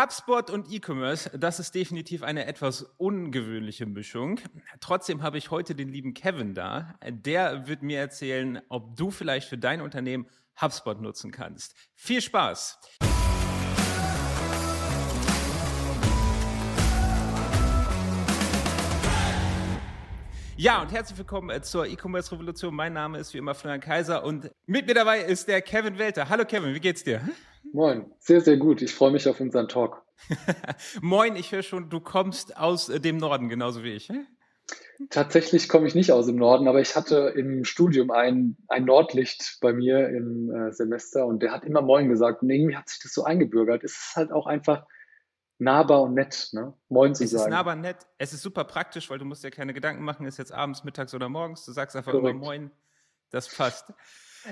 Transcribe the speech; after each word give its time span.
HubSpot 0.00 0.48
und 0.50 0.70
E-Commerce, 0.70 1.28
das 1.36 1.58
ist 1.58 1.74
definitiv 1.74 2.22
eine 2.22 2.46
etwas 2.46 2.82
ungewöhnliche 2.98 3.84
Mischung. 3.84 4.38
Trotzdem 4.78 5.24
habe 5.24 5.38
ich 5.38 5.50
heute 5.50 5.74
den 5.74 5.88
lieben 5.88 6.14
Kevin 6.14 6.54
da. 6.54 6.94
Der 7.04 7.66
wird 7.66 7.82
mir 7.82 7.98
erzählen, 7.98 8.60
ob 8.68 8.94
du 8.94 9.10
vielleicht 9.10 9.48
für 9.48 9.58
dein 9.58 9.80
Unternehmen 9.80 10.28
HubSpot 10.62 11.00
nutzen 11.00 11.32
kannst. 11.32 11.74
Viel 11.96 12.22
Spaß! 12.22 12.78
Ja, 20.56 20.82
und 20.82 20.92
herzlich 20.92 21.18
willkommen 21.18 21.50
äh, 21.50 21.62
zur 21.62 21.86
E-Commerce-Revolution. 21.86 22.74
Mein 22.74 22.92
Name 22.92 23.18
ist 23.18 23.34
wie 23.34 23.38
immer 23.38 23.54
Florian 23.54 23.80
Kaiser 23.80 24.24
und 24.24 24.50
mit 24.66 24.86
mir 24.86 24.94
dabei 24.94 25.20
ist 25.20 25.46
der 25.46 25.62
Kevin 25.62 25.98
Welter. 25.98 26.28
Hallo 26.28 26.44
Kevin, 26.44 26.74
wie 26.74 26.80
geht's 26.80 27.04
dir? 27.04 27.20
Moin, 27.72 28.10
sehr, 28.18 28.40
sehr 28.40 28.56
gut. 28.56 28.82
Ich 28.82 28.94
freue 28.94 29.10
mich 29.10 29.28
auf 29.28 29.40
unseren 29.40 29.68
Talk. 29.68 30.02
Moin, 31.00 31.36
ich 31.36 31.52
höre 31.52 31.62
schon, 31.62 31.90
du 31.90 32.00
kommst 32.00 32.56
aus 32.56 32.88
äh, 32.88 33.00
dem 33.00 33.18
Norden, 33.18 33.48
genauso 33.48 33.82
wie 33.82 33.92
ich. 33.92 34.10
Tatsächlich 35.10 35.68
komme 35.68 35.86
ich 35.86 35.94
nicht 35.94 36.12
aus 36.12 36.26
dem 36.26 36.36
Norden, 36.36 36.66
aber 36.68 36.80
ich 36.80 36.96
hatte 36.96 37.32
im 37.36 37.64
Studium 37.64 38.10
ein, 38.10 38.56
ein 38.68 38.84
Nordlicht 38.84 39.58
bei 39.60 39.72
mir 39.72 40.08
im 40.08 40.50
äh, 40.50 40.72
Semester 40.72 41.24
und 41.26 41.42
der 41.42 41.52
hat 41.52 41.64
immer 41.64 41.82
Moin 41.82 42.08
gesagt 42.08 42.42
und 42.42 42.50
irgendwie 42.50 42.76
hat 42.76 42.88
sich 42.88 43.00
das 43.00 43.14
so 43.14 43.24
eingebürgert. 43.24 43.84
Es 43.84 43.92
ist 43.92 44.16
halt 44.16 44.32
auch 44.32 44.46
einfach 44.46 44.84
nahbar 45.58 46.02
und 46.02 46.14
nett, 46.14 46.48
ne? 46.52 46.74
Moin 46.88 47.14
zu 47.14 47.24
es 47.24 47.30
sagen. 47.30 47.42
Es 47.42 47.46
ist 47.46 47.50
nahbar 47.50 47.74
und 47.74 47.80
nett. 47.80 48.06
Es 48.18 48.32
ist 48.32 48.42
super 48.42 48.64
praktisch, 48.64 49.08
weil 49.08 49.18
du 49.18 49.24
musst 49.24 49.44
dir 49.44 49.50
keine 49.50 49.72
Gedanken 49.72 50.02
machen, 50.02 50.26
ist 50.26 50.38
jetzt 50.38 50.52
abends, 50.52 50.84
mittags 50.84 51.14
oder 51.14 51.28
morgens. 51.28 51.64
Du 51.64 51.72
sagst 51.72 51.96
einfach 51.96 52.12
Korrekt. 52.12 52.36
immer 52.36 52.44
Moin. 52.44 52.70
Das 53.30 53.54
passt. 53.54 53.92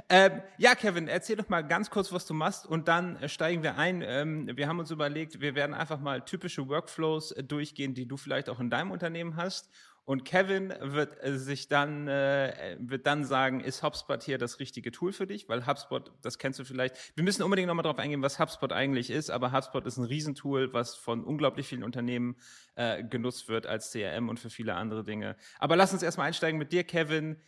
Ähm, 0.08 0.42
ja, 0.58 0.74
Kevin, 0.74 1.08
erzähl 1.08 1.36
doch 1.36 1.48
mal 1.48 1.62
ganz 1.62 1.90
kurz, 1.90 2.12
was 2.12 2.26
du 2.26 2.34
machst 2.34 2.66
und 2.66 2.88
dann 2.88 3.16
äh, 3.16 3.28
steigen 3.28 3.62
wir 3.62 3.76
ein. 3.76 4.02
Ähm, 4.02 4.50
wir 4.56 4.68
haben 4.68 4.78
uns 4.78 4.90
überlegt, 4.90 5.40
wir 5.40 5.54
werden 5.54 5.74
einfach 5.74 6.00
mal 6.00 6.24
typische 6.24 6.68
Workflows 6.68 7.32
äh, 7.32 7.42
durchgehen, 7.42 7.94
die 7.94 8.06
du 8.06 8.16
vielleicht 8.16 8.48
auch 8.48 8.60
in 8.60 8.70
deinem 8.70 8.90
Unternehmen 8.90 9.36
hast. 9.36 9.70
Und 10.06 10.24
Kevin 10.24 10.72
wird 10.80 11.20
äh, 11.24 11.36
sich 11.36 11.66
dann, 11.66 12.06
äh, 12.06 12.76
wird 12.78 13.08
dann 13.08 13.24
sagen, 13.24 13.58
ist 13.58 13.82
HubSpot 13.82 14.22
hier 14.22 14.38
das 14.38 14.60
richtige 14.60 14.92
Tool 14.92 15.12
für 15.12 15.26
dich? 15.26 15.48
Weil 15.48 15.66
HubSpot, 15.66 16.12
das 16.22 16.38
kennst 16.38 16.60
du 16.60 16.64
vielleicht. 16.64 16.96
Wir 17.16 17.24
müssen 17.24 17.42
unbedingt 17.42 17.66
nochmal 17.66 17.82
darauf 17.82 17.98
eingehen, 17.98 18.22
was 18.22 18.38
HubSpot 18.38 18.72
eigentlich 18.72 19.10
ist. 19.10 19.30
Aber 19.30 19.50
HubSpot 19.50 19.84
ist 19.84 19.96
ein 19.96 20.04
Riesentool, 20.04 20.72
was 20.72 20.94
von 20.94 21.24
unglaublich 21.24 21.66
vielen 21.66 21.82
Unternehmen 21.82 22.36
äh, 22.76 23.02
genutzt 23.02 23.48
wird 23.48 23.66
als 23.66 23.90
CRM 23.90 24.28
und 24.28 24.38
für 24.38 24.48
viele 24.48 24.76
andere 24.76 25.02
Dinge. 25.02 25.34
Aber 25.58 25.74
lass 25.74 25.92
uns 25.92 26.04
erstmal 26.04 26.28
einsteigen 26.28 26.56
mit 26.56 26.72
dir, 26.72 26.84
Kevin. 26.84 27.42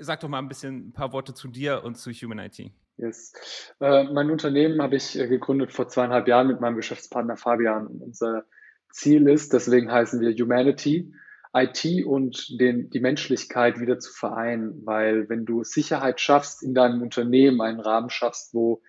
Sag 0.00 0.20
doch 0.20 0.28
mal 0.28 0.38
ein 0.38 0.48
bisschen 0.48 0.88
ein 0.88 0.92
paar 0.92 1.12
Worte 1.12 1.34
zu 1.34 1.48
dir 1.48 1.82
und 1.84 1.96
zu 1.96 2.10
Human 2.10 2.38
IT. 2.38 2.70
Yes. 2.96 3.32
Äh, 3.80 4.04
mein 4.04 4.30
Unternehmen 4.30 4.80
habe 4.80 4.96
ich 4.96 5.18
äh, 5.18 5.26
gegründet 5.26 5.72
vor 5.72 5.88
zweieinhalb 5.88 6.28
Jahren 6.28 6.46
mit 6.46 6.60
meinem 6.60 6.76
Geschäftspartner 6.76 7.36
Fabian. 7.36 7.86
Unser 7.86 8.44
Ziel 8.90 9.28
ist, 9.28 9.52
deswegen 9.52 9.90
heißen 9.90 10.20
wir 10.20 10.32
Humanity, 10.32 11.12
IT 11.52 12.04
und 12.06 12.60
den, 12.60 12.90
die 12.90 13.00
Menschlichkeit 13.00 13.80
wieder 13.80 13.98
zu 13.98 14.12
vereinen. 14.12 14.86
Weil 14.86 15.28
wenn 15.28 15.44
du 15.44 15.64
Sicherheit 15.64 16.20
schaffst 16.20 16.62
in 16.62 16.74
deinem 16.74 17.02
Unternehmen, 17.02 17.60
einen 17.60 17.80
Rahmen 17.80 18.10
schaffst, 18.10 18.54
wo 18.54 18.82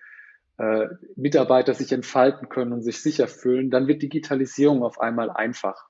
äh, 0.58 0.86
Mitarbeiter 1.16 1.74
sich 1.74 1.92
entfalten 1.92 2.48
können 2.48 2.72
und 2.72 2.82
sich 2.82 3.02
sicher 3.02 3.26
fühlen, 3.26 3.70
dann 3.70 3.88
wird 3.88 4.02
Digitalisierung 4.02 4.84
auf 4.84 5.00
einmal 5.00 5.30
einfach. 5.30 5.88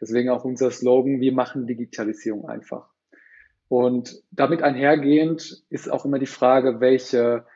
Deswegen 0.00 0.28
auch 0.28 0.44
unser 0.44 0.70
Slogan, 0.70 1.20
wir 1.20 1.32
machen 1.32 1.66
Digitalisierung 1.66 2.48
einfach. 2.48 2.90
Und 3.68 4.22
damit 4.30 4.62
einhergehend 4.62 5.64
ist 5.70 5.90
auch 5.90 6.04
immer 6.04 6.18
die 6.18 6.26
Frage, 6.26 6.80
welche, 6.80 7.46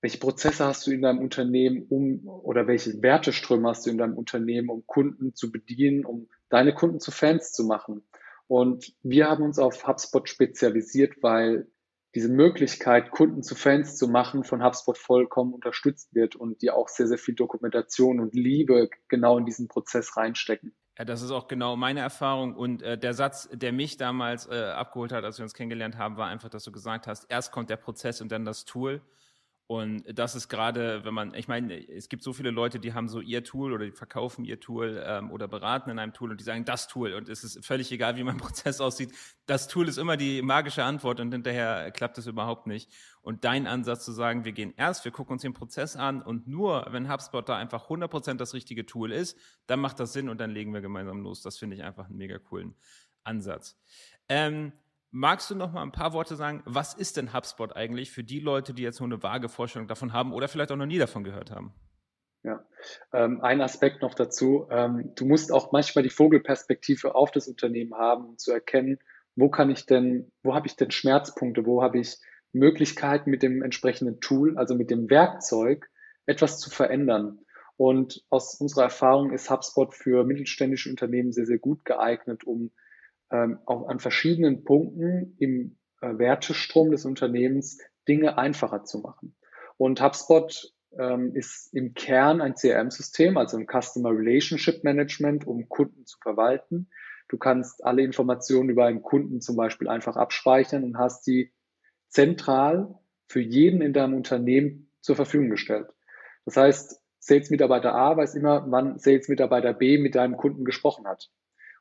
welche 0.00 0.18
Prozesse 0.18 0.66
hast 0.66 0.86
du 0.86 0.90
in 0.90 1.02
deinem 1.02 1.20
Unternehmen, 1.20 1.86
um 1.88 2.26
oder 2.26 2.66
welche 2.66 3.00
Werteströme 3.02 3.68
hast 3.68 3.86
du 3.86 3.90
in 3.90 3.98
deinem 3.98 4.16
Unternehmen, 4.16 4.68
um 4.68 4.86
Kunden 4.86 5.34
zu 5.34 5.52
bedienen, 5.52 6.04
um 6.04 6.28
deine 6.48 6.74
Kunden 6.74 7.00
zu 7.00 7.10
Fans 7.10 7.52
zu 7.52 7.64
machen. 7.64 8.02
Und 8.48 8.92
wir 9.02 9.30
haben 9.30 9.44
uns 9.44 9.58
auf 9.58 9.86
HubSpot 9.86 10.28
spezialisiert, 10.28 11.22
weil 11.22 11.68
diese 12.14 12.28
Möglichkeit, 12.28 13.10
Kunden 13.10 13.42
zu 13.42 13.54
Fans 13.54 13.96
zu 13.96 14.08
machen, 14.08 14.44
von 14.44 14.62
HubSpot 14.62 14.98
vollkommen 14.98 15.54
unterstützt 15.54 16.14
wird 16.14 16.36
und 16.36 16.60
die 16.60 16.70
auch 16.70 16.88
sehr, 16.88 17.06
sehr 17.06 17.18
viel 17.18 17.34
Dokumentation 17.34 18.20
und 18.20 18.34
Liebe 18.34 18.90
genau 19.08 19.38
in 19.38 19.46
diesen 19.46 19.68
Prozess 19.68 20.16
reinstecken. 20.16 20.74
Ja, 20.98 21.06
das 21.06 21.22
ist 21.22 21.30
auch 21.30 21.48
genau 21.48 21.74
meine 21.76 22.00
Erfahrung. 22.00 22.54
Und 22.54 22.82
äh, 22.82 22.98
der 22.98 23.14
Satz, 23.14 23.48
der 23.52 23.72
mich 23.72 23.96
damals 23.96 24.46
äh, 24.46 24.72
abgeholt 24.76 25.12
hat, 25.12 25.24
als 25.24 25.38
wir 25.38 25.44
uns 25.44 25.54
kennengelernt 25.54 25.96
haben, 25.96 26.16
war 26.16 26.28
einfach, 26.28 26.50
dass 26.50 26.64
du 26.64 26.72
gesagt 26.72 27.06
hast, 27.06 27.24
erst 27.30 27.50
kommt 27.50 27.70
der 27.70 27.76
Prozess 27.76 28.20
und 28.20 28.30
dann 28.30 28.44
das 28.44 28.64
Tool. 28.66 29.00
Und 29.72 30.04
das 30.06 30.34
ist 30.34 30.50
gerade, 30.50 31.02
wenn 31.06 31.14
man, 31.14 31.32
ich 31.32 31.48
meine, 31.48 31.74
es 31.88 32.10
gibt 32.10 32.22
so 32.22 32.34
viele 32.34 32.50
Leute, 32.50 32.78
die 32.78 32.92
haben 32.92 33.08
so 33.08 33.20
ihr 33.20 33.42
Tool 33.42 33.72
oder 33.72 33.86
die 33.86 33.90
verkaufen 33.90 34.44
ihr 34.44 34.60
Tool 34.60 35.02
ähm, 35.02 35.30
oder 35.30 35.48
beraten 35.48 35.88
in 35.88 35.98
einem 35.98 36.12
Tool 36.12 36.30
und 36.30 36.38
die 36.38 36.44
sagen 36.44 36.66
das 36.66 36.88
Tool 36.88 37.14
und 37.14 37.30
es 37.30 37.42
ist 37.42 37.64
völlig 37.64 37.90
egal, 37.90 38.16
wie 38.16 38.22
mein 38.22 38.36
Prozess 38.36 38.82
aussieht. 38.82 39.14
Das 39.46 39.68
Tool 39.68 39.88
ist 39.88 39.96
immer 39.96 40.18
die 40.18 40.42
magische 40.42 40.84
Antwort 40.84 41.20
und 41.20 41.32
hinterher 41.32 41.90
klappt 41.90 42.18
es 42.18 42.26
überhaupt 42.26 42.66
nicht. 42.66 42.92
Und 43.22 43.44
dein 43.44 43.66
Ansatz 43.66 44.04
zu 44.04 44.12
sagen, 44.12 44.44
wir 44.44 44.52
gehen 44.52 44.74
erst, 44.76 45.06
wir 45.06 45.10
gucken 45.10 45.32
uns 45.32 45.42
den 45.42 45.54
Prozess 45.54 45.96
an 45.96 46.20
und 46.20 46.46
nur, 46.46 46.88
wenn 46.90 47.10
HubSpot 47.10 47.48
da 47.48 47.56
einfach 47.56 47.88
100% 47.88 48.34
das 48.34 48.52
richtige 48.52 48.84
Tool 48.84 49.10
ist, 49.10 49.38
dann 49.68 49.80
macht 49.80 49.98
das 50.00 50.12
Sinn 50.12 50.28
und 50.28 50.38
dann 50.38 50.50
legen 50.50 50.74
wir 50.74 50.82
gemeinsam 50.82 51.22
los. 51.22 51.40
Das 51.40 51.56
finde 51.56 51.76
ich 51.76 51.82
einfach 51.82 52.10
einen 52.10 52.18
mega 52.18 52.38
coolen 52.38 52.74
Ansatz. 53.24 53.80
Ähm, 54.28 54.72
Magst 55.14 55.50
du 55.50 55.54
noch 55.54 55.72
mal 55.72 55.82
ein 55.82 55.92
paar 55.92 56.14
Worte 56.14 56.36
sagen, 56.36 56.62
was 56.64 56.94
ist 56.94 57.18
denn 57.18 57.34
HubSpot 57.34 57.76
eigentlich 57.76 58.10
für 58.10 58.24
die 58.24 58.40
Leute, 58.40 58.72
die 58.72 58.82
jetzt 58.82 58.98
nur 58.98 59.08
eine 59.08 59.22
vage 59.22 59.50
Vorstellung 59.50 59.86
davon 59.86 60.14
haben 60.14 60.32
oder 60.32 60.48
vielleicht 60.48 60.72
auch 60.72 60.76
noch 60.76 60.86
nie 60.86 60.96
davon 60.96 61.22
gehört 61.22 61.50
haben? 61.50 61.74
Ja, 62.42 62.64
ähm, 63.12 63.42
ein 63.42 63.60
Aspekt 63.60 64.00
noch 64.00 64.14
dazu. 64.14 64.66
Ähm, 64.70 65.12
du 65.14 65.26
musst 65.26 65.52
auch 65.52 65.70
manchmal 65.70 66.02
die 66.02 66.10
Vogelperspektive 66.10 67.14
auf 67.14 67.30
das 67.30 67.46
Unternehmen 67.46 67.94
haben, 67.94 68.24
um 68.24 68.38
zu 68.38 68.52
erkennen, 68.52 69.00
wo 69.36 69.50
kann 69.50 69.68
ich 69.68 69.84
denn, 69.84 70.32
wo 70.42 70.54
habe 70.54 70.66
ich 70.66 70.76
denn 70.76 70.90
Schmerzpunkte, 70.90 71.66
wo 71.66 71.82
habe 71.82 71.98
ich 71.98 72.16
Möglichkeiten 72.52 73.30
mit 73.30 73.42
dem 73.42 73.62
entsprechenden 73.62 74.18
Tool, 74.20 74.56
also 74.56 74.74
mit 74.74 74.90
dem 74.90 75.10
Werkzeug, 75.10 75.90
etwas 76.24 76.58
zu 76.58 76.70
verändern. 76.70 77.38
Und 77.76 78.24
aus 78.30 78.54
unserer 78.54 78.84
Erfahrung 78.84 79.30
ist 79.30 79.50
HubSpot 79.50 79.94
für 79.94 80.24
mittelständische 80.24 80.88
Unternehmen 80.88 81.32
sehr, 81.32 81.46
sehr 81.46 81.58
gut 81.58 81.84
geeignet, 81.84 82.44
um 82.44 82.70
ähm, 83.32 83.58
auch 83.66 83.88
an 83.88 83.98
verschiedenen 83.98 84.64
Punkten 84.64 85.36
im 85.38 85.78
äh, 86.00 86.18
Wertestrom 86.18 86.90
des 86.90 87.04
Unternehmens 87.04 87.78
Dinge 88.06 88.38
einfacher 88.38 88.84
zu 88.84 88.98
machen. 88.98 89.34
Und 89.76 90.02
HubSpot 90.02 90.72
ähm, 90.98 91.34
ist 91.34 91.72
im 91.72 91.94
Kern 91.94 92.40
ein 92.40 92.54
CRM-System, 92.54 93.36
also 93.36 93.56
ein 93.56 93.66
Customer 93.66 94.10
Relationship 94.10 94.84
Management, 94.84 95.46
um 95.46 95.68
Kunden 95.68 96.04
zu 96.06 96.18
verwalten. 96.18 96.90
Du 97.28 97.38
kannst 97.38 97.84
alle 97.84 98.02
Informationen 98.02 98.68
über 98.68 98.86
einen 98.86 99.02
Kunden 99.02 99.40
zum 99.40 99.56
Beispiel 99.56 99.88
einfach 99.88 100.16
abspeichern 100.16 100.84
und 100.84 100.98
hast 100.98 101.26
die 101.26 101.52
zentral 102.08 102.94
für 103.26 103.40
jeden 103.40 103.80
in 103.80 103.94
deinem 103.94 104.14
Unternehmen 104.14 104.90
zur 105.00 105.16
Verfügung 105.16 105.48
gestellt. 105.48 105.88
Das 106.44 106.56
heißt, 106.56 107.00
Sales-Mitarbeiter 107.20 107.94
A 107.94 108.16
weiß 108.16 108.34
immer, 108.34 108.66
wann 108.68 108.98
Sales-Mitarbeiter 108.98 109.72
B 109.72 109.96
mit 109.96 110.16
deinem 110.16 110.36
Kunden 110.36 110.64
gesprochen 110.64 111.06
hat. 111.06 111.30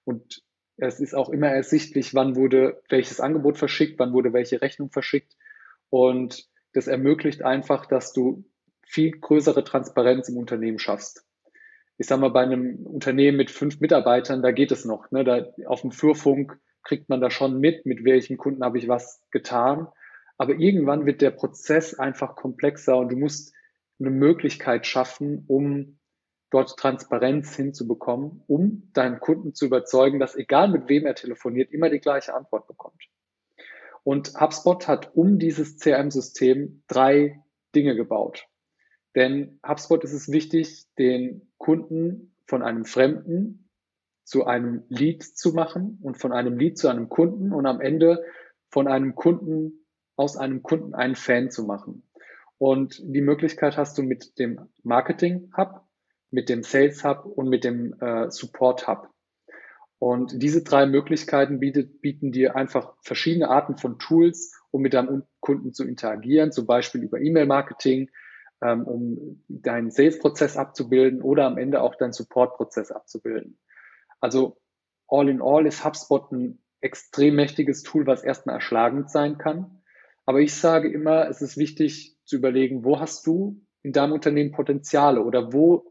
Und 0.05 0.43
es 0.87 0.99
ist 0.99 1.13
auch 1.13 1.29
immer 1.29 1.49
ersichtlich, 1.49 2.15
wann 2.15 2.35
wurde 2.35 2.81
welches 2.89 3.19
Angebot 3.19 3.57
verschickt, 3.57 3.99
wann 3.99 4.13
wurde 4.13 4.33
welche 4.33 4.61
Rechnung 4.61 4.89
verschickt. 4.89 5.35
Und 5.89 6.47
das 6.73 6.87
ermöglicht 6.87 7.43
einfach, 7.43 7.85
dass 7.85 8.13
du 8.13 8.43
viel 8.83 9.11
größere 9.11 9.63
Transparenz 9.63 10.27
im 10.29 10.37
Unternehmen 10.37 10.79
schaffst. 10.79 11.25
Ich 11.97 12.07
sage 12.07 12.21
mal, 12.21 12.31
bei 12.31 12.41
einem 12.41 12.85
Unternehmen 12.85 13.37
mit 13.37 13.51
fünf 13.51 13.79
Mitarbeitern, 13.79 14.41
da 14.41 14.51
geht 14.51 14.71
es 14.71 14.83
noch. 14.83 15.11
Ne? 15.11 15.23
Da, 15.23 15.45
auf 15.67 15.81
dem 15.81 15.91
Flurfunk 15.91 16.57
kriegt 16.83 17.09
man 17.09 17.21
da 17.21 17.29
schon 17.29 17.59
mit, 17.59 17.85
mit 17.85 18.03
welchen 18.03 18.37
Kunden 18.37 18.63
habe 18.63 18.79
ich 18.79 18.87
was 18.87 19.21
getan. 19.29 19.87
Aber 20.37 20.55
irgendwann 20.55 21.05
wird 21.05 21.21
der 21.21 21.29
Prozess 21.29 21.93
einfach 21.93 22.35
komplexer 22.35 22.97
und 22.97 23.11
du 23.11 23.17
musst 23.17 23.53
eine 23.99 24.09
Möglichkeit 24.09 24.87
schaffen, 24.87 25.45
um 25.47 25.99
dort 26.51 26.77
Transparenz 26.77 27.55
hinzubekommen, 27.55 28.43
um 28.45 28.91
deinen 28.93 29.19
Kunden 29.19 29.55
zu 29.55 29.65
überzeugen, 29.65 30.19
dass 30.19 30.35
egal 30.35 30.67
mit 30.67 30.87
wem 30.87 31.05
er 31.05 31.15
telefoniert, 31.15 31.71
immer 31.71 31.89
die 31.89 31.99
gleiche 31.99 32.35
Antwort 32.35 32.67
bekommt. 32.67 33.07
Und 34.03 34.39
HubSpot 34.39 34.87
hat 34.87 35.15
um 35.15 35.39
dieses 35.39 35.77
CRM-System 35.77 36.83
drei 36.87 37.41
Dinge 37.73 37.95
gebaut. 37.95 38.47
Denn 39.15 39.59
HubSpot 39.67 40.03
ist 40.03 40.13
es 40.13 40.31
wichtig, 40.31 40.85
den 40.97 41.49
Kunden 41.57 42.35
von 42.45 42.63
einem 42.63 42.85
Fremden 42.85 43.69
zu 44.23 44.45
einem 44.45 44.83
Lead 44.89 45.23
zu 45.23 45.53
machen 45.53 45.99
und 46.01 46.17
von 46.17 46.31
einem 46.31 46.57
Lead 46.57 46.77
zu 46.77 46.89
einem 46.89 47.09
Kunden 47.09 47.53
und 47.53 47.65
am 47.65 47.81
Ende 47.81 48.23
von 48.69 48.87
einem 48.87 49.15
Kunden 49.15 49.85
aus 50.15 50.37
einem 50.37 50.63
Kunden 50.63 50.93
einen 50.93 51.15
Fan 51.15 51.49
zu 51.49 51.63
machen. 51.63 52.03
Und 52.57 53.01
die 53.03 53.21
Möglichkeit 53.21 53.77
hast 53.77 53.97
du 53.97 54.03
mit 54.03 54.37
dem 54.37 54.69
Marketing 54.83 55.51
Hub, 55.57 55.85
mit 56.31 56.49
dem 56.49 56.63
Sales 56.63 57.03
Hub 57.03 57.25
und 57.25 57.49
mit 57.49 57.63
dem 57.63 57.93
äh, 57.99 58.31
Support 58.31 58.87
Hub. 58.87 59.09
Und 59.99 60.41
diese 60.41 60.63
drei 60.63 60.87
Möglichkeiten 60.87 61.59
bietet, 61.59 62.01
bieten 62.01 62.31
dir 62.31 62.55
einfach 62.55 62.95
verschiedene 63.03 63.49
Arten 63.49 63.77
von 63.77 63.99
Tools, 63.99 64.51
um 64.71 64.81
mit 64.81 64.95
deinem 64.95 65.23
Kunden 65.41 65.73
zu 65.73 65.85
interagieren, 65.85 66.51
zum 66.51 66.65
Beispiel 66.65 67.03
über 67.03 67.21
E-Mail-Marketing, 67.21 68.09
ähm, 68.63 68.83
um 68.83 69.43
deinen 69.47 69.91
Sales-Prozess 69.91 70.57
abzubilden 70.57 71.21
oder 71.21 71.45
am 71.45 71.57
Ende 71.57 71.81
auch 71.81 71.95
deinen 71.95 72.13
Support-Prozess 72.13 72.91
abzubilden. 72.91 73.59
Also 74.19 74.57
all 75.07 75.29
in 75.29 75.41
all 75.41 75.67
ist 75.67 75.85
HubSpot 75.85 76.31
ein 76.31 76.63
extrem 76.79 77.35
mächtiges 77.35 77.83
Tool, 77.83 78.07
was 78.07 78.23
erstmal 78.23 78.55
erschlagend 78.55 79.11
sein 79.11 79.37
kann. 79.37 79.83
Aber 80.25 80.39
ich 80.39 80.55
sage 80.55 80.91
immer, 80.91 81.27
es 81.27 81.41
ist 81.41 81.57
wichtig 81.57 82.17
zu 82.25 82.37
überlegen, 82.37 82.83
wo 82.83 82.99
hast 82.99 83.27
du 83.27 83.61
in 83.83 83.93
deinem 83.93 84.13
Unternehmen 84.13 84.51
Potenziale 84.51 85.21
oder 85.23 85.53
wo 85.53 85.90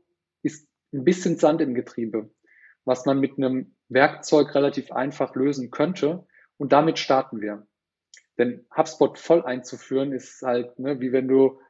ein 0.93 1.05
bisschen 1.05 1.37
Sand 1.37 1.61
im 1.61 1.75
Getriebe, 1.75 2.31
was 2.85 3.07
man 3.07 3.21
mit 3.21 3.39
einem 3.39 3.77
Werkzeug 3.89 4.55
relativ 4.55 4.93
einfach 4.93 5.35
lösen 5.35 5.71
könnte. 5.71 6.27
Und 6.57 6.73
damit 6.73 6.99
starten 6.99 7.41
wir. 7.41 7.67
Denn 8.39 8.67
HubSpot 8.77 9.19
voll 9.19 9.43
einzuführen 9.45 10.13
ist 10.13 10.43
halt, 10.43 10.79
ne, 10.79 11.01
wie 11.01 11.13
wenn 11.13 11.29
du, 11.29 11.61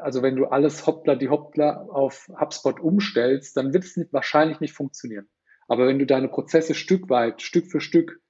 also 0.00 0.22
wenn 0.22 0.36
du 0.36 0.46
alles 0.46 0.86
Hoppla 0.86 1.14
die 1.14 1.28
Hoppla 1.28 1.82
auf 1.82 2.28
HubSpot 2.40 2.80
umstellst, 2.80 3.56
dann 3.56 3.72
wird 3.72 3.84
es 3.84 3.98
wahrscheinlich 4.12 4.60
nicht 4.60 4.72
funktionieren. 4.72 5.28
Aber 5.68 5.86
wenn 5.86 5.98
du 5.98 6.06
deine 6.06 6.28
Prozesse 6.28 6.74
Stück 6.74 7.10
weit, 7.10 7.42
Stück 7.42 7.70
für 7.70 7.80
Stück 7.80 8.20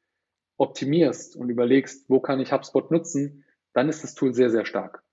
optimierst 0.57 1.37
und 1.37 1.51
überlegst, 1.51 2.09
wo 2.09 2.21
kann 2.21 2.41
ich 2.41 2.53
HubSpot 2.53 2.91
nutzen, 2.91 3.45
dann 3.73 3.89
ist 3.89 4.05
das 4.05 4.15
Tool 4.15 4.35
sehr, 4.35 4.51
sehr 4.51 4.65
stark. 4.65 5.04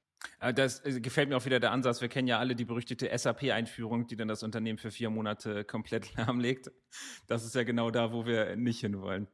Äh, 0.41 0.53
das 0.53 0.83
äh, 0.85 0.99
gefällt 0.99 1.29
mir 1.29 1.37
auch 1.37 1.45
wieder 1.45 1.59
der 1.59 1.71
Ansatz. 1.71 2.01
Wir 2.01 2.09
kennen 2.09 2.27
ja 2.27 2.39
alle 2.39 2.55
die 2.55 2.65
berüchtigte 2.65 3.09
SAP-Einführung, 3.15 4.07
die 4.07 4.17
dann 4.17 4.27
das 4.27 4.43
Unternehmen 4.43 4.79
für 4.79 4.91
vier 4.91 5.09
Monate 5.09 5.63
komplett 5.63 6.13
lahmlegt. 6.17 6.71
Das 7.27 7.45
ist 7.45 7.55
ja 7.55 7.63
genau 7.63 7.91
da, 7.91 8.11
wo 8.11 8.25
wir 8.25 8.57
nicht 8.57 8.81
hinwollen. 8.81 9.27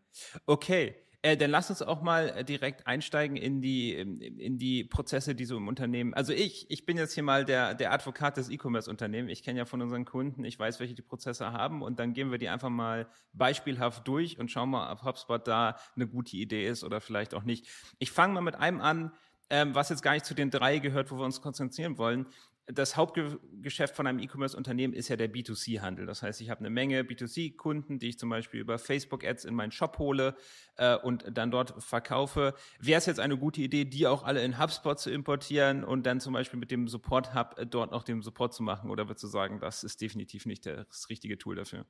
Okay. 0.45 0.95
Äh, 1.23 1.35
dann 1.35 1.49
lass 1.49 1.71
uns 1.71 1.81
auch 1.81 2.03
mal 2.03 2.29
äh, 2.29 2.43
direkt 2.45 2.85
einsteigen 2.85 3.37
in 3.37 3.59
die, 3.59 3.93
in 3.93 4.59
die 4.59 4.83
Prozesse, 4.83 5.33
die 5.33 5.45
so 5.45 5.57
im 5.57 5.67
Unternehmen. 5.67 6.13
Also 6.13 6.31
ich, 6.31 6.69
ich 6.69 6.85
bin 6.85 6.95
jetzt 6.95 7.13
hier 7.13 7.23
mal 7.23 7.43
der, 7.43 7.73
der 7.73 7.91
Advokat 7.91 8.37
des 8.37 8.49
E-Commerce-Unternehmens. 8.49 9.31
Ich 9.31 9.41
kenne 9.41 9.57
ja 9.57 9.65
von 9.65 9.81
unseren 9.81 10.05
Kunden, 10.05 10.45
ich 10.45 10.59
weiß, 10.59 10.79
welche 10.79 10.93
die 10.93 11.01
Prozesse 11.01 11.51
haben 11.51 11.81
und 11.81 11.97
dann 11.97 12.13
gehen 12.13 12.29
wir 12.29 12.37
die 12.37 12.49
einfach 12.49 12.69
mal 12.69 13.09
beispielhaft 13.33 14.07
durch 14.07 14.37
und 14.37 14.51
schauen 14.51 14.69
mal, 14.69 14.91
ob 14.91 15.03
HubSpot 15.03 15.45
da 15.47 15.77
eine 15.95 16.07
gute 16.07 16.37
Idee 16.37 16.67
ist 16.67 16.83
oder 16.83 17.01
vielleicht 17.01 17.33
auch 17.33 17.43
nicht. 17.43 17.67
Ich 17.97 18.11
fange 18.11 18.35
mal 18.35 18.41
mit 18.41 18.55
einem 18.55 18.79
an, 18.79 19.11
ähm, 19.49 19.73
was 19.75 19.89
jetzt 19.89 20.01
gar 20.01 20.13
nicht 20.13 20.25
zu 20.25 20.33
den 20.33 20.51
drei 20.51 20.79
gehört, 20.79 21.11
wo 21.11 21.17
wir 21.17 21.25
uns 21.25 21.41
konzentrieren 21.41 21.97
wollen. 21.97 22.27
Das 22.69 22.97
Hauptgeschäft 22.97 23.95
von 23.95 24.07
einem 24.07 24.19
E-Commerce-Unternehmen 24.19 24.93
ist 24.93 25.07
ja 25.07 25.15
der 25.15 25.31
B2C-Handel. 25.31 26.05
Das 26.05 26.21
heißt, 26.21 26.41
ich 26.41 26.49
habe 26.49 26.59
eine 26.59 26.69
Menge 26.69 27.01
B2C-Kunden, 27.03 27.97
die 27.97 28.09
ich 28.09 28.19
zum 28.19 28.29
Beispiel 28.29 28.59
über 28.59 28.77
Facebook-Ads 28.77 29.45
in 29.45 29.55
meinen 29.55 29.71
Shop 29.71 29.97
hole 29.99 30.35
äh, 30.75 30.97
und 30.97 31.37
dann 31.37 31.49
dort 31.49 31.81
verkaufe. 31.81 32.53
Wäre 32.81 32.97
es 32.97 33.05
jetzt 33.05 33.21
eine 33.21 33.37
gute 33.37 33.61
Idee, 33.61 33.85
die 33.85 34.05
auch 34.05 34.23
alle 34.23 34.43
in 34.43 34.59
HubSpot 34.59 34.99
zu 34.99 35.09
importieren 35.09 35.85
und 35.85 36.05
dann 36.05 36.19
zum 36.19 36.33
Beispiel 36.33 36.59
mit 36.59 36.69
dem 36.69 36.89
Support-Hub 36.89 37.55
äh, 37.57 37.65
dort 37.65 37.91
noch 37.91 38.03
den 38.03 38.21
Support 38.21 38.53
zu 38.53 38.63
machen? 38.63 38.89
Oder 38.89 39.07
würdest 39.07 39.23
du 39.23 39.27
sagen, 39.27 39.61
das 39.61 39.85
ist 39.85 40.01
definitiv 40.01 40.45
nicht 40.45 40.65
das 40.65 41.07
richtige 41.09 41.37
Tool 41.37 41.55
dafür? 41.55 41.85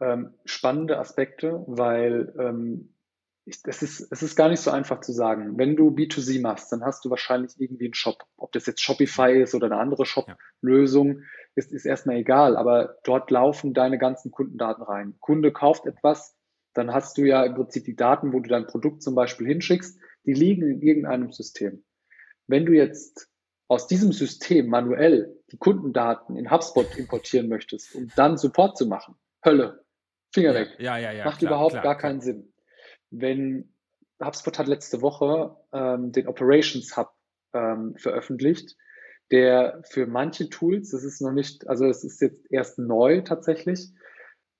Ähm, 0.00 0.34
spannende 0.46 0.98
Aspekte, 0.98 1.64
weil 1.66 2.34
ähm, 2.38 2.94
ich, 3.46 3.60
es, 3.64 3.80
ist, 3.80 4.08
es 4.10 4.22
ist 4.22 4.34
gar 4.34 4.48
nicht 4.48 4.60
so 4.60 4.72
einfach 4.72 5.00
zu 5.00 5.12
sagen. 5.12 5.56
Wenn 5.56 5.76
du 5.76 5.90
B2C 5.90 6.40
machst, 6.40 6.72
dann 6.72 6.84
hast 6.84 7.04
du 7.04 7.10
wahrscheinlich 7.10 7.52
irgendwie 7.58 7.84
einen 7.84 7.94
Shop. 7.94 8.24
Ob 8.36 8.50
das 8.50 8.66
jetzt 8.66 8.80
Shopify 8.80 9.40
ist 9.40 9.54
oder 9.54 9.66
eine 9.66 9.78
andere 9.78 10.04
Shop-Lösung, 10.04 11.22
ist, 11.54 11.72
ist 11.72 11.86
erstmal 11.86 12.16
egal. 12.16 12.56
Aber 12.56 12.96
dort 13.04 13.30
laufen 13.30 13.72
deine 13.72 13.98
ganzen 13.98 14.32
Kundendaten 14.32 14.82
rein. 14.82 15.14
Kunde 15.20 15.52
kauft 15.52 15.86
etwas, 15.86 16.36
dann 16.74 16.92
hast 16.92 17.18
du 17.18 17.22
ja 17.22 17.44
im 17.44 17.54
Prinzip 17.54 17.84
die 17.84 17.94
Daten, 17.94 18.32
wo 18.32 18.40
du 18.40 18.48
dein 18.48 18.66
Produkt 18.66 19.02
zum 19.02 19.14
Beispiel 19.14 19.46
hinschickst, 19.46 19.96
die 20.26 20.32
liegen 20.32 20.68
in 20.68 20.82
irgendeinem 20.82 21.30
System. 21.30 21.84
Wenn 22.48 22.66
du 22.66 22.72
jetzt 22.72 23.30
aus 23.68 23.86
diesem 23.86 24.12
System 24.12 24.66
manuell 24.66 25.36
die 25.52 25.56
Kundendaten 25.56 26.36
in 26.36 26.50
HubSpot 26.50 26.96
importieren 26.96 27.48
möchtest, 27.48 27.94
um 27.94 28.08
dann 28.16 28.38
Support 28.38 28.76
zu 28.76 28.86
machen, 28.86 29.14
Hölle, 29.44 29.84
Finger 30.34 30.52
ja, 30.52 30.54
weg. 30.54 30.68
Ja, 30.78 30.98
ja, 30.98 31.12
ja. 31.12 31.24
Macht 31.24 31.38
klar, 31.38 31.52
überhaupt 31.52 31.72
klar, 31.72 31.82
gar 31.84 31.94
klar. 31.96 32.10
keinen 32.10 32.20
Sinn 32.20 32.52
wenn 33.10 33.72
HubSpot 34.22 34.58
hat 34.58 34.66
letzte 34.66 35.02
Woche 35.02 35.56
ähm, 35.72 36.12
den 36.12 36.28
Operations 36.28 36.96
Hub 36.96 37.10
ähm, 37.52 37.94
veröffentlicht, 37.96 38.76
der 39.30 39.82
für 39.88 40.06
manche 40.06 40.48
Tools, 40.48 40.90
das 40.90 41.04
ist 41.04 41.20
noch 41.20 41.32
nicht, 41.32 41.68
also 41.68 41.86
es 41.86 42.04
ist 42.04 42.20
jetzt 42.20 42.50
erst 42.50 42.78
neu 42.78 43.22
tatsächlich, 43.22 43.90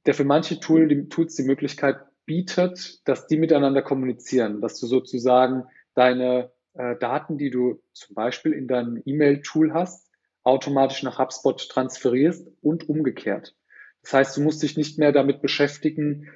der 0.07 0.15
für 0.15 0.25
manche 0.25 0.61
Tool, 0.61 0.89
die, 0.89 1.09
Tools 1.09 1.35
die 1.37 1.45
Möglichkeit 1.45 1.99
bietet, 2.27 3.07
dass 3.09 3.27
die 3.27 3.39
miteinander 3.39 3.83
kommunizieren, 3.83 4.61
dass 4.61 4.79
du 4.81 4.87
sozusagen 4.87 5.65
deine 5.95 6.53
äh, 6.75 6.97
Daten, 6.97 7.39
die 7.39 7.51
du 7.51 7.83
zum 7.93 8.15
Beispiel 8.15 8.53
in 8.53 8.67
deinem 8.67 9.01
E-Mail-Tool 9.05 9.73
hast, 9.73 10.11
automatisch 10.43 11.03
nach 11.03 11.19
HubSpot 11.19 11.69
transferierst 11.69 12.49
und 12.61 12.89
umgekehrt. 12.89 13.57
Das 14.03 14.13
heißt, 14.13 14.37
du 14.37 14.43
musst 14.43 14.63
dich 14.63 14.77
nicht 14.77 14.99
mehr 14.99 15.11
damit 15.11 15.43
beschäftigen, 15.43 16.29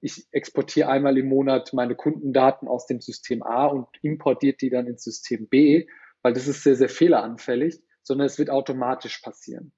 ich 0.00 0.28
exportiere 0.30 0.88
einmal 0.88 1.18
im 1.18 1.26
Monat 1.26 1.72
meine 1.72 1.96
Kundendaten 1.96 2.68
aus 2.68 2.86
dem 2.86 3.00
System 3.00 3.42
A 3.42 3.66
und 3.66 3.88
importiert 4.02 4.60
die 4.60 4.70
dann 4.70 4.86
ins 4.86 5.02
System 5.02 5.48
B, 5.48 5.88
weil 6.22 6.34
das 6.34 6.46
ist 6.46 6.62
sehr, 6.62 6.76
sehr 6.76 6.88
fehleranfällig, 6.88 7.82
sondern 8.02 8.26
es 8.26 8.38
wird 8.38 8.50
automatisch 8.50 9.18
passieren. 9.18 9.72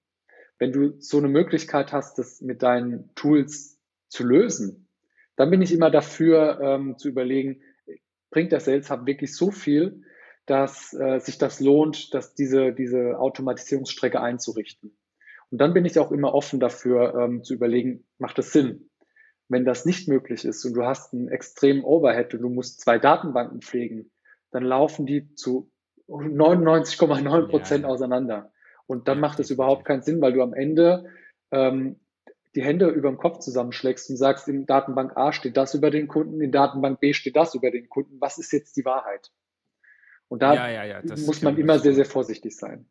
Wenn 0.58 0.72
du 0.72 1.00
so 1.00 1.18
eine 1.18 1.28
Möglichkeit 1.28 1.92
hast, 1.92 2.18
das 2.18 2.40
mit 2.40 2.62
deinen 2.62 3.14
Tools 3.14 3.80
zu 4.08 4.24
lösen, 4.24 4.88
dann 5.36 5.50
bin 5.50 5.62
ich 5.62 5.72
immer 5.72 5.90
dafür 5.90 6.60
ähm, 6.60 6.98
zu 6.98 7.08
überlegen, 7.08 7.62
bringt 8.30 8.52
der 8.52 8.60
Sales 8.60 8.90
Hub 8.90 9.06
wirklich 9.06 9.34
so 9.34 9.50
viel, 9.50 10.02
dass 10.46 10.92
äh, 10.92 11.18
sich 11.20 11.38
das 11.38 11.60
lohnt, 11.60 12.12
dass 12.14 12.34
diese, 12.34 12.72
diese 12.72 13.18
Automatisierungsstrecke 13.18 14.20
einzurichten. 14.20 14.96
Und 15.50 15.58
dann 15.58 15.72
bin 15.72 15.84
ich 15.84 15.98
auch 15.98 16.12
immer 16.12 16.34
offen 16.34 16.60
dafür 16.60 17.14
ähm, 17.14 17.42
zu 17.42 17.54
überlegen, 17.54 18.04
macht 18.18 18.38
es 18.38 18.52
Sinn? 18.52 18.90
Wenn 19.48 19.64
das 19.64 19.84
nicht 19.84 20.08
möglich 20.08 20.44
ist 20.44 20.64
und 20.64 20.74
du 20.74 20.84
hast 20.84 21.12
einen 21.12 21.28
extremen 21.28 21.84
Overhead 21.84 22.34
und 22.34 22.42
du 22.42 22.48
musst 22.48 22.80
zwei 22.80 22.98
Datenbanken 22.98 23.60
pflegen, 23.60 24.10
dann 24.50 24.64
laufen 24.64 25.06
die 25.06 25.34
zu 25.34 25.70
99,9 26.08 27.48
Prozent 27.48 27.82
ja, 27.82 27.88
ja. 27.88 27.94
auseinander. 27.94 28.52
Und 28.86 29.08
dann 29.08 29.18
ja, 29.18 29.20
macht 29.20 29.40
es 29.40 29.50
überhaupt 29.50 29.84
keinen 29.84 30.02
Sinn, 30.02 30.20
weil 30.20 30.32
du 30.32 30.42
am 30.42 30.54
Ende 30.54 31.06
ähm, 31.50 32.00
die 32.54 32.62
Hände 32.62 32.88
über 32.88 33.08
dem 33.08 33.18
Kopf 33.18 33.38
zusammenschlägst 33.38 34.10
und 34.10 34.16
sagst, 34.16 34.48
in 34.48 34.66
Datenbank 34.66 35.16
A 35.16 35.32
steht 35.32 35.56
das 35.56 35.74
über 35.74 35.90
den 35.90 36.08
Kunden, 36.08 36.40
in 36.40 36.52
Datenbank 36.52 37.00
B 37.00 37.14
steht 37.14 37.36
das 37.36 37.54
über 37.54 37.70
den 37.70 37.88
Kunden. 37.88 38.20
Was 38.20 38.38
ist 38.38 38.52
jetzt 38.52 38.76
die 38.76 38.84
Wahrheit? 38.84 39.30
Und 40.28 40.42
da 40.42 40.56
muss 41.26 41.42
man 41.42 41.56
immer 41.58 41.78
sehr, 41.78 41.94
sehr 41.94 42.04
vorsichtig 42.04 42.56
sein. 42.56 42.86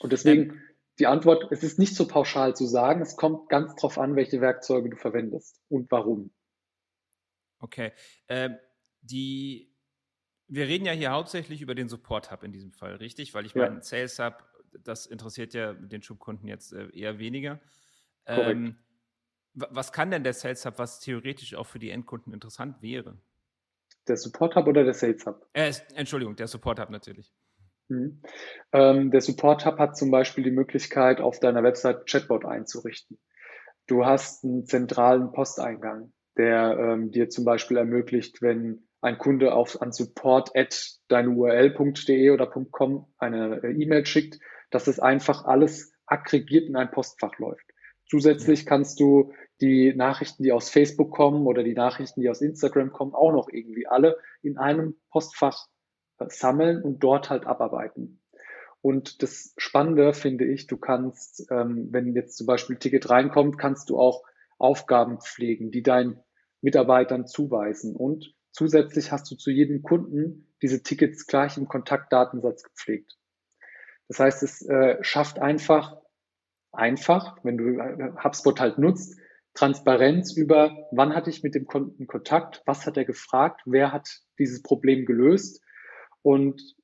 Und 0.00 0.12
deswegen 0.12 0.62
die 0.98 1.06
Antwort, 1.06 1.50
es 1.52 1.62
ist 1.62 1.78
nicht 1.78 1.94
so 1.94 2.08
pauschal 2.08 2.56
zu 2.56 2.66
sagen, 2.66 3.00
es 3.00 3.16
kommt 3.16 3.48
ganz 3.48 3.74
drauf 3.76 3.98
an, 3.98 4.16
welche 4.16 4.40
Werkzeuge 4.40 4.90
du 4.90 4.96
verwendest 4.96 5.60
und 5.68 5.90
warum. 5.90 6.30
Okay. 7.60 7.92
Äh, 8.26 8.50
die, 9.00 9.74
wir 10.48 10.66
reden 10.66 10.86
ja 10.86 10.92
hier 10.92 11.10
hauptsächlich 11.10 11.62
über 11.62 11.74
den 11.74 11.88
Support 11.88 12.30
Hub 12.30 12.42
in 12.42 12.52
diesem 12.52 12.72
Fall, 12.72 12.96
richtig? 12.96 13.34
Weil 13.34 13.46
ich 13.46 13.54
ja. 13.54 13.68
meine, 13.68 13.82
Sales 13.82 14.18
Hub, 14.18 14.44
das 14.72 15.06
interessiert 15.06 15.54
ja 15.54 15.72
den 15.72 16.02
Schubkunden 16.02 16.48
jetzt 16.48 16.72
äh, 16.72 16.88
eher 16.90 17.18
weniger. 17.18 17.60
Ähm, 18.26 18.76
was 19.54 19.92
kann 19.92 20.10
denn 20.10 20.24
der 20.24 20.34
Sales 20.34 20.64
Hub, 20.66 20.78
was 20.78 21.00
theoretisch 21.00 21.54
auch 21.54 21.66
für 21.66 21.78
die 21.78 21.90
Endkunden 21.90 22.32
interessant 22.32 22.82
wäre? 22.82 23.18
Der 24.06 24.16
Support 24.16 24.56
Hub 24.56 24.66
oder 24.66 24.84
der 24.84 24.94
Sales 24.94 25.24
Hub? 25.26 25.46
Äh, 25.52 25.72
Entschuldigung, 25.94 26.36
der 26.36 26.48
Support 26.48 26.80
Hub 26.80 26.90
natürlich. 26.90 27.32
Mhm. 27.88 28.22
Ähm, 28.72 29.10
der 29.10 29.20
Support 29.20 29.66
Hub 29.66 29.78
hat 29.78 29.96
zum 29.96 30.10
Beispiel 30.10 30.44
die 30.44 30.50
Möglichkeit, 30.50 31.20
auf 31.20 31.40
deiner 31.40 31.62
Website 31.62 32.06
Chatbot 32.06 32.44
einzurichten. 32.44 33.18
Du 33.86 34.04
hast 34.04 34.44
einen 34.44 34.66
zentralen 34.66 35.32
Posteingang, 35.32 36.12
der 36.36 36.78
ähm, 36.78 37.10
dir 37.10 37.30
zum 37.30 37.44
Beispiel 37.44 37.78
ermöglicht, 37.78 38.42
wenn 38.42 38.86
ein 39.00 39.18
Kunde 39.18 39.54
auf, 39.54 39.80
an 39.80 39.92
support 39.92 40.54
at 40.54 40.98
deine 41.08 41.30
URL.de 41.30 42.30
oder 42.30 42.46
.com 42.46 43.06
eine 43.18 43.62
äh, 43.62 43.72
E-Mail 43.72 44.04
schickt, 44.04 44.38
dass 44.70 44.86
es 44.88 45.00
einfach 45.00 45.44
alles 45.44 45.92
aggregiert 46.06 46.68
in 46.68 46.76
ein 46.76 46.90
Postfach 46.90 47.38
läuft. 47.38 47.64
Zusätzlich 48.06 48.66
kannst 48.66 49.00
du 49.00 49.32
die 49.60 49.94
Nachrichten, 49.94 50.42
die 50.42 50.52
aus 50.52 50.70
Facebook 50.70 51.10
kommen 51.10 51.46
oder 51.46 51.62
die 51.62 51.74
Nachrichten, 51.74 52.20
die 52.22 52.30
aus 52.30 52.40
Instagram 52.40 52.90
kommen, 52.90 53.14
auch 53.14 53.32
noch 53.32 53.48
irgendwie 53.50 53.86
alle 53.86 54.16
in 54.42 54.56
einem 54.56 54.96
Postfach 55.10 55.66
sammeln 56.26 56.82
und 56.82 57.02
dort 57.02 57.30
halt 57.30 57.46
abarbeiten. 57.46 58.20
Und 58.80 59.22
das 59.22 59.54
Spannende 59.56 60.12
finde 60.12 60.44
ich, 60.44 60.66
du 60.66 60.76
kannst, 60.76 61.50
ähm, 61.50 61.88
wenn 61.90 62.14
jetzt 62.14 62.36
zum 62.36 62.46
Beispiel 62.46 62.76
ein 62.76 62.80
Ticket 62.80 63.10
reinkommt, 63.10 63.58
kannst 63.58 63.90
du 63.90 63.98
auch 63.98 64.22
Aufgaben 64.58 65.20
pflegen, 65.20 65.70
die 65.70 65.82
deinen 65.82 66.20
Mitarbeitern 66.60 67.26
zuweisen. 67.26 67.94
Und 67.96 68.34
zusätzlich 68.52 69.10
hast 69.12 69.30
du 69.30 69.36
zu 69.36 69.50
jedem 69.50 69.82
Kunden 69.82 70.52
diese 70.62 70.82
Tickets 70.82 71.26
gleich 71.26 71.56
im 71.56 71.68
Kontaktdatensatz 71.68 72.62
gepflegt. 72.62 73.16
Das 74.08 74.20
heißt, 74.20 74.42
es 74.42 74.62
äh, 74.66 74.96
schafft 75.02 75.38
einfach, 75.38 75.96
einfach, 76.72 77.38
wenn 77.44 77.58
du 77.58 77.78
äh, 77.78 78.12
HubSpot 78.22 78.58
halt 78.60 78.78
nutzt, 78.78 79.18
Transparenz 79.54 80.36
über, 80.36 80.86
wann 80.92 81.14
hatte 81.14 81.30
ich 81.30 81.42
mit 81.42 81.54
dem 81.54 81.66
Kunden 81.66 82.06
Kontakt, 82.06 82.62
was 82.64 82.86
hat 82.86 82.96
er 82.96 83.04
gefragt, 83.04 83.62
wer 83.66 83.92
hat 83.92 84.20
dieses 84.38 84.62
Problem 84.62 85.04
gelöst 85.04 85.62
und 86.28 86.76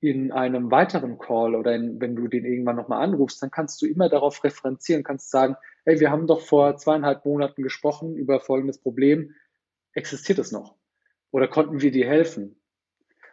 in 0.00 0.30
einem 0.30 0.70
weiteren 0.70 1.16
Call 1.16 1.54
oder 1.54 1.74
in, 1.74 2.02
wenn 2.02 2.14
du 2.14 2.28
den 2.28 2.44
irgendwann 2.44 2.76
nochmal 2.76 3.02
anrufst, 3.02 3.42
dann 3.42 3.50
kannst 3.50 3.80
du 3.80 3.86
immer 3.86 4.10
darauf 4.10 4.44
referenzieren, 4.44 5.02
kannst 5.02 5.30
sagen, 5.30 5.56
hey, 5.86 6.00
wir 6.00 6.10
haben 6.10 6.26
doch 6.26 6.42
vor 6.42 6.76
zweieinhalb 6.76 7.24
Monaten 7.24 7.62
gesprochen 7.62 8.14
über 8.14 8.40
folgendes 8.40 8.78
Problem. 8.78 9.34
Existiert 9.94 10.38
es 10.38 10.52
noch? 10.52 10.76
Oder 11.30 11.48
konnten 11.48 11.80
wir 11.80 11.92
dir 11.92 12.06
helfen? 12.06 12.60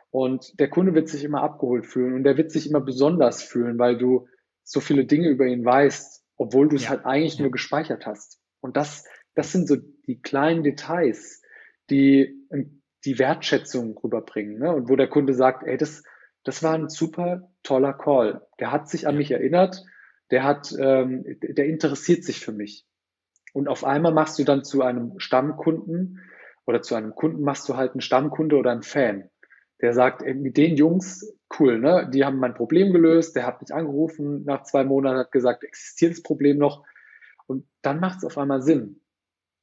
Und 0.09 0.57
der 0.57 0.69
Kunde 0.69 0.93
wird 0.93 1.09
sich 1.09 1.25
immer 1.25 1.43
abgeholt 1.43 1.85
fühlen 1.85 2.13
und 2.13 2.23
der 2.23 2.37
wird 2.37 2.49
sich 2.51 2.69
immer 2.69 2.79
besonders 2.79 3.43
fühlen, 3.43 3.77
weil 3.77 3.97
du 3.97 4.29
so 4.63 4.79
viele 4.79 5.03
Dinge 5.03 5.27
über 5.27 5.45
ihn 5.47 5.65
weißt, 5.65 6.23
obwohl 6.37 6.69
du 6.69 6.77
es 6.77 6.85
ja. 6.85 6.91
halt 6.91 7.05
eigentlich 7.05 7.35
ja. 7.35 7.41
nur 7.41 7.51
gespeichert 7.51 8.05
hast. 8.05 8.39
Und 8.61 8.77
das, 8.77 9.03
das 9.35 9.51
sind 9.51 9.67
so 9.67 9.75
die 9.75 10.21
kleinen 10.21 10.63
Details, 10.63 11.41
die 11.89 12.47
die 13.05 13.19
Wertschätzung 13.19 13.97
rüberbringen. 13.97 14.59
Ne? 14.59 14.73
Und 14.73 14.89
wo 14.89 14.95
der 14.95 15.07
Kunde 15.07 15.33
sagt, 15.33 15.63
ey, 15.63 15.77
das, 15.77 16.03
das 16.43 16.63
war 16.63 16.73
ein 16.73 16.89
super 16.89 17.51
toller 17.63 17.93
Call. 17.93 18.45
Der 18.59 18.71
hat 18.71 18.89
sich 18.89 19.07
an 19.07 19.17
mich 19.17 19.31
erinnert, 19.31 19.83
der 20.29 20.43
hat, 20.43 20.73
ähm, 20.77 21.23
der 21.41 21.65
interessiert 21.65 22.23
sich 22.23 22.39
für 22.39 22.51
mich. 22.51 22.85
Und 23.53 23.67
auf 23.67 23.83
einmal 23.83 24.13
machst 24.13 24.39
du 24.39 24.43
dann 24.43 24.63
zu 24.63 24.81
einem 24.81 25.19
Stammkunden 25.19 26.21
oder 26.65 26.81
zu 26.81 26.95
einem 26.95 27.15
Kunden 27.15 27.43
machst 27.43 27.67
du 27.67 27.75
halt 27.75 27.91
einen 27.91 28.01
Stammkunde 28.01 28.55
oder 28.55 28.71
einen 28.71 28.83
Fan 28.83 29.29
der 29.81 29.93
sagt, 29.93 30.21
ey, 30.21 30.35
mit 30.35 30.57
den 30.57 30.77
Jungs, 30.77 31.35
cool, 31.59 31.79
ne? 31.79 32.09
Die 32.13 32.23
haben 32.23 32.37
mein 32.37 32.53
Problem 32.53 32.93
gelöst, 32.93 33.35
der 33.35 33.45
hat 33.45 33.61
mich 33.61 33.73
angerufen 33.73 34.43
nach 34.45 34.63
zwei 34.63 34.83
Monaten, 34.83 35.17
hat 35.17 35.31
gesagt, 35.31 35.63
existiert 35.63 36.13
das 36.13 36.23
Problem 36.23 36.57
noch? 36.57 36.85
Und 37.47 37.65
dann 37.81 37.99
macht 37.99 38.19
es 38.19 38.25
auf 38.25 38.37
einmal 38.37 38.61
Sinn, 38.61 39.01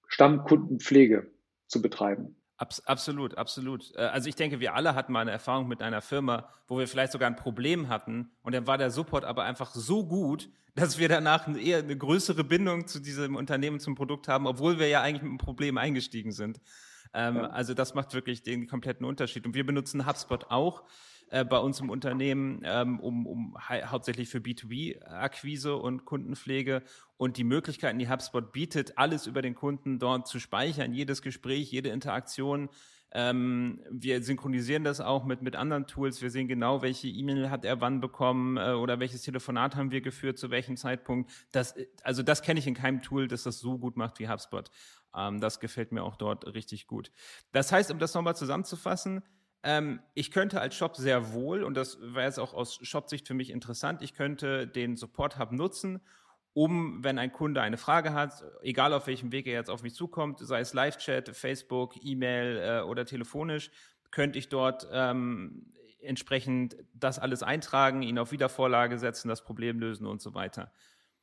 Stammkundenpflege 0.08 1.30
zu 1.68 1.80
betreiben. 1.80 2.36
Abs 2.58 2.80
absolut, 2.86 3.38
absolut. 3.38 3.94
Äh, 3.94 4.00
also 4.00 4.28
ich 4.28 4.34
denke, 4.34 4.60
wir 4.60 4.74
alle 4.74 4.94
hatten 4.94 5.12
mal 5.12 5.20
eine 5.20 5.30
Erfahrung 5.30 5.68
mit 5.68 5.80
einer 5.80 6.02
Firma, 6.02 6.48
wo 6.66 6.78
wir 6.78 6.88
vielleicht 6.88 7.12
sogar 7.12 7.28
ein 7.28 7.36
Problem 7.36 7.88
hatten 7.88 8.30
und 8.42 8.54
dann 8.54 8.66
war 8.66 8.78
der 8.78 8.90
Support 8.90 9.24
aber 9.24 9.44
einfach 9.44 9.74
so 9.74 10.04
gut, 10.04 10.50
dass 10.74 10.98
wir 10.98 11.08
danach 11.08 11.48
eher 11.56 11.78
eine 11.78 11.96
größere 11.96 12.44
Bindung 12.44 12.86
zu 12.86 13.00
diesem 13.00 13.36
Unternehmen, 13.36 13.80
zum 13.80 13.94
Produkt 13.94 14.28
haben, 14.28 14.46
obwohl 14.46 14.78
wir 14.78 14.88
ja 14.88 15.02
eigentlich 15.02 15.22
mit 15.22 15.30
einem 15.30 15.38
Problem 15.38 15.78
eingestiegen 15.78 16.32
sind. 16.32 16.60
Ähm, 17.14 17.36
ja. 17.36 17.46
Also 17.50 17.74
das 17.74 17.94
macht 17.94 18.12
wirklich 18.14 18.42
den 18.42 18.66
kompletten 18.66 19.06
Unterschied. 19.06 19.46
Und 19.46 19.54
wir 19.54 19.64
benutzen 19.64 20.06
HubSpot 20.06 20.50
auch 20.50 20.84
äh, 21.30 21.44
bei 21.44 21.58
uns 21.58 21.80
im 21.80 21.90
Unternehmen, 21.90 22.62
ähm, 22.64 23.00
um, 23.00 23.26
um 23.26 23.56
hau 23.68 23.80
hauptsächlich 23.86 24.28
für 24.28 24.38
B2B-Akquise 24.38 25.76
und 25.76 26.04
Kundenpflege. 26.04 26.82
Und 27.16 27.36
die 27.36 27.44
Möglichkeiten, 27.44 27.98
die 27.98 28.08
HubSpot 28.08 28.52
bietet, 28.52 28.96
alles 28.96 29.26
über 29.26 29.42
den 29.42 29.54
Kunden 29.54 29.98
dort 29.98 30.26
zu 30.26 30.38
speichern, 30.38 30.92
jedes 30.92 31.22
Gespräch, 31.22 31.70
jede 31.70 31.90
Interaktion. 31.90 32.68
Ähm, 33.10 33.80
wir 33.90 34.22
synchronisieren 34.22 34.84
das 34.84 35.00
auch 35.00 35.24
mit, 35.24 35.40
mit 35.40 35.56
anderen 35.56 35.86
Tools. 35.86 36.20
Wir 36.20 36.30
sehen 36.30 36.46
genau, 36.46 36.82
welche 36.82 37.08
E-Mail 37.08 37.50
hat 37.50 37.64
er 37.64 37.80
wann 37.80 38.00
bekommen 38.00 38.58
äh, 38.58 38.72
oder 38.72 39.00
welches 39.00 39.22
Telefonat 39.22 39.76
haben 39.76 39.90
wir 39.90 40.02
geführt, 40.02 40.38
zu 40.38 40.50
welchem 40.50 40.76
Zeitpunkt. 40.76 41.30
Das, 41.52 41.74
also 42.02 42.22
das 42.22 42.42
kenne 42.42 42.60
ich 42.60 42.66
in 42.66 42.74
keinem 42.74 43.00
Tool, 43.00 43.26
das 43.26 43.44
das 43.44 43.60
so 43.60 43.78
gut 43.78 43.96
macht 43.96 44.18
wie 44.18 44.28
HubSpot. 44.28 44.70
Ähm, 45.16 45.40
das 45.40 45.58
gefällt 45.58 45.90
mir 45.92 46.02
auch 46.02 46.16
dort 46.16 46.46
richtig 46.54 46.86
gut. 46.86 47.10
Das 47.52 47.72
heißt, 47.72 47.90
um 47.90 47.98
das 47.98 48.12
nochmal 48.12 48.36
zusammenzufassen, 48.36 49.22
ähm, 49.62 50.00
ich 50.14 50.30
könnte 50.30 50.60
als 50.60 50.74
Shop 50.76 50.96
sehr 50.96 51.32
wohl, 51.32 51.62
und 51.64 51.74
das 51.74 52.00
wäre 52.00 52.26
jetzt 52.26 52.38
auch 52.38 52.54
aus 52.54 52.78
Shop-Sicht 52.82 53.26
für 53.26 53.34
mich 53.34 53.50
interessant, 53.50 54.02
ich 54.02 54.14
könnte 54.14 54.66
den 54.66 54.96
Support 54.96 55.38
Hub 55.38 55.52
nutzen, 55.52 56.00
um, 56.54 57.04
wenn 57.04 57.18
ein 57.18 57.32
Kunde 57.32 57.60
eine 57.60 57.76
Frage 57.76 58.12
hat, 58.12 58.44
egal 58.62 58.92
auf 58.92 59.06
welchem 59.06 59.30
Weg 59.32 59.46
er 59.46 59.52
jetzt 59.52 59.70
auf 59.70 59.82
mich 59.82 59.94
zukommt, 59.94 60.40
sei 60.40 60.60
es 60.60 60.74
Live-Chat, 60.74 61.28
Facebook, 61.36 61.94
E-Mail 62.02 62.56
äh, 62.56 62.80
oder 62.82 63.04
telefonisch, 63.04 63.70
könnte 64.10 64.38
ich 64.38 64.48
dort 64.48 64.88
ähm, 64.90 65.72
entsprechend 66.00 66.76
das 66.94 67.18
alles 67.18 67.42
eintragen, 67.42 68.02
ihn 68.02 68.18
auf 68.18 68.32
Wiedervorlage 68.32 68.98
setzen, 68.98 69.28
das 69.28 69.44
Problem 69.44 69.78
lösen 69.78 70.06
und 70.06 70.20
so 70.22 70.34
weiter. 70.34 70.72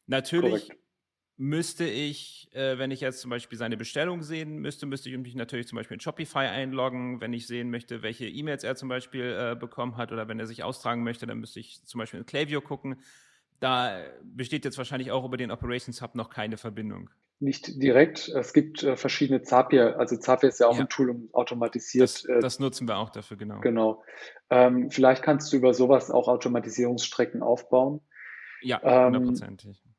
Natürlich 0.07 0.69
Korrekt 0.69 0.84
müsste 1.37 1.85
ich, 1.85 2.49
äh, 2.53 2.77
wenn 2.77 2.91
ich 2.91 3.01
jetzt 3.01 3.19
zum 3.19 3.29
Beispiel 3.29 3.57
seine 3.57 3.77
Bestellung 3.77 4.21
sehen 4.21 4.59
müsste, 4.59 4.85
müsste 4.85 5.09
ich 5.09 5.17
mich 5.17 5.35
natürlich 5.35 5.67
zum 5.67 5.75
Beispiel 5.75 5.95
in 5.95 6.01
Shopify 6.01 6.39
einloggen. 6.39 7.19
Wenn 7.19 7.33
ich 7.33 7.47
sehen 7.47 7.69
möchte, 7.69 8.01
welche 8.01 8.27
E-Mails 8.27 8.63
er 8.63 8.75
zum 8.75 8.89
Beispiel 8.89 9.35
äh, 9.37 9.55
bekommen 9.55 9.97
hat 9.97 10.11
oder 10.11 10.27
wenn 10.27 10.39
er 10.39 10.47
sich 10.47 10.63
austragen 10.63 11.03
möchte, 11.03 11.25
dann 11.25 11.39
müsste 11.39 11.59
ich 11.59 11.83
zum 11.83 11.99
Beispiel 11.99 12.19
in 12.19 12.25
Klaviyo 12.25 12.61
gucken. 12.61 12.97
Da 13.59 13.99
besteht 14.23 14.65
jetzt 14.65 14.77
wahrscheinlich 14.77 15.11
auch 15.11 15.25
über 15.25 15.37
den 15.37 15.51
Operations 15.51 16.01
Hub 16.01 16.15
noch 16.15 16.29
keine 16.29 16.57
Verbindung. 16.57 17.09
Nicht 17.39 17.81
direkt. 17.81 18.29
Es 18.29 18.53
gibt 18.53 18.83
äh, 18.83 18.95
verschiedene 18.95 19.41
Zapier. 19.41 19.99
Also 19.99 20.15
Zapier 20.15 20.49
ist 20.49 20.59
ja 20.59 20.67
auch 20.67 20.75
ja. 20.75 20.81
ein 20.81 20.89
Tool, 20.89 21.09
um 21.09 21.29
automatisiert. 21.33 22.03
Das, 22.03 22.25
äh, 22.25 22.39
das, 22.39 22.59
nutzen 22.59 22.87
wir 22.87 22.97
auch 22.97 23.09
dafür, 23.09 23.35
genau. 23.35 23.59
Genau. 23.59 24.03
Ähm, 24.49 24.89
vielleicht 24.89 25.21
kannst 25.21 25.51
du 25.51 25.57
über 25.57 25.73
sowas 25.73 26.11
auch 26.11 26.29
Automatisierungsstrecken 26.29 27.43
aufbauen. 27.43 27.99
Ja, 28.61 28.79
ähm, 28.83 29.15
hundertprozentig. 29.15 29.83
Ähm, 29.85 29.94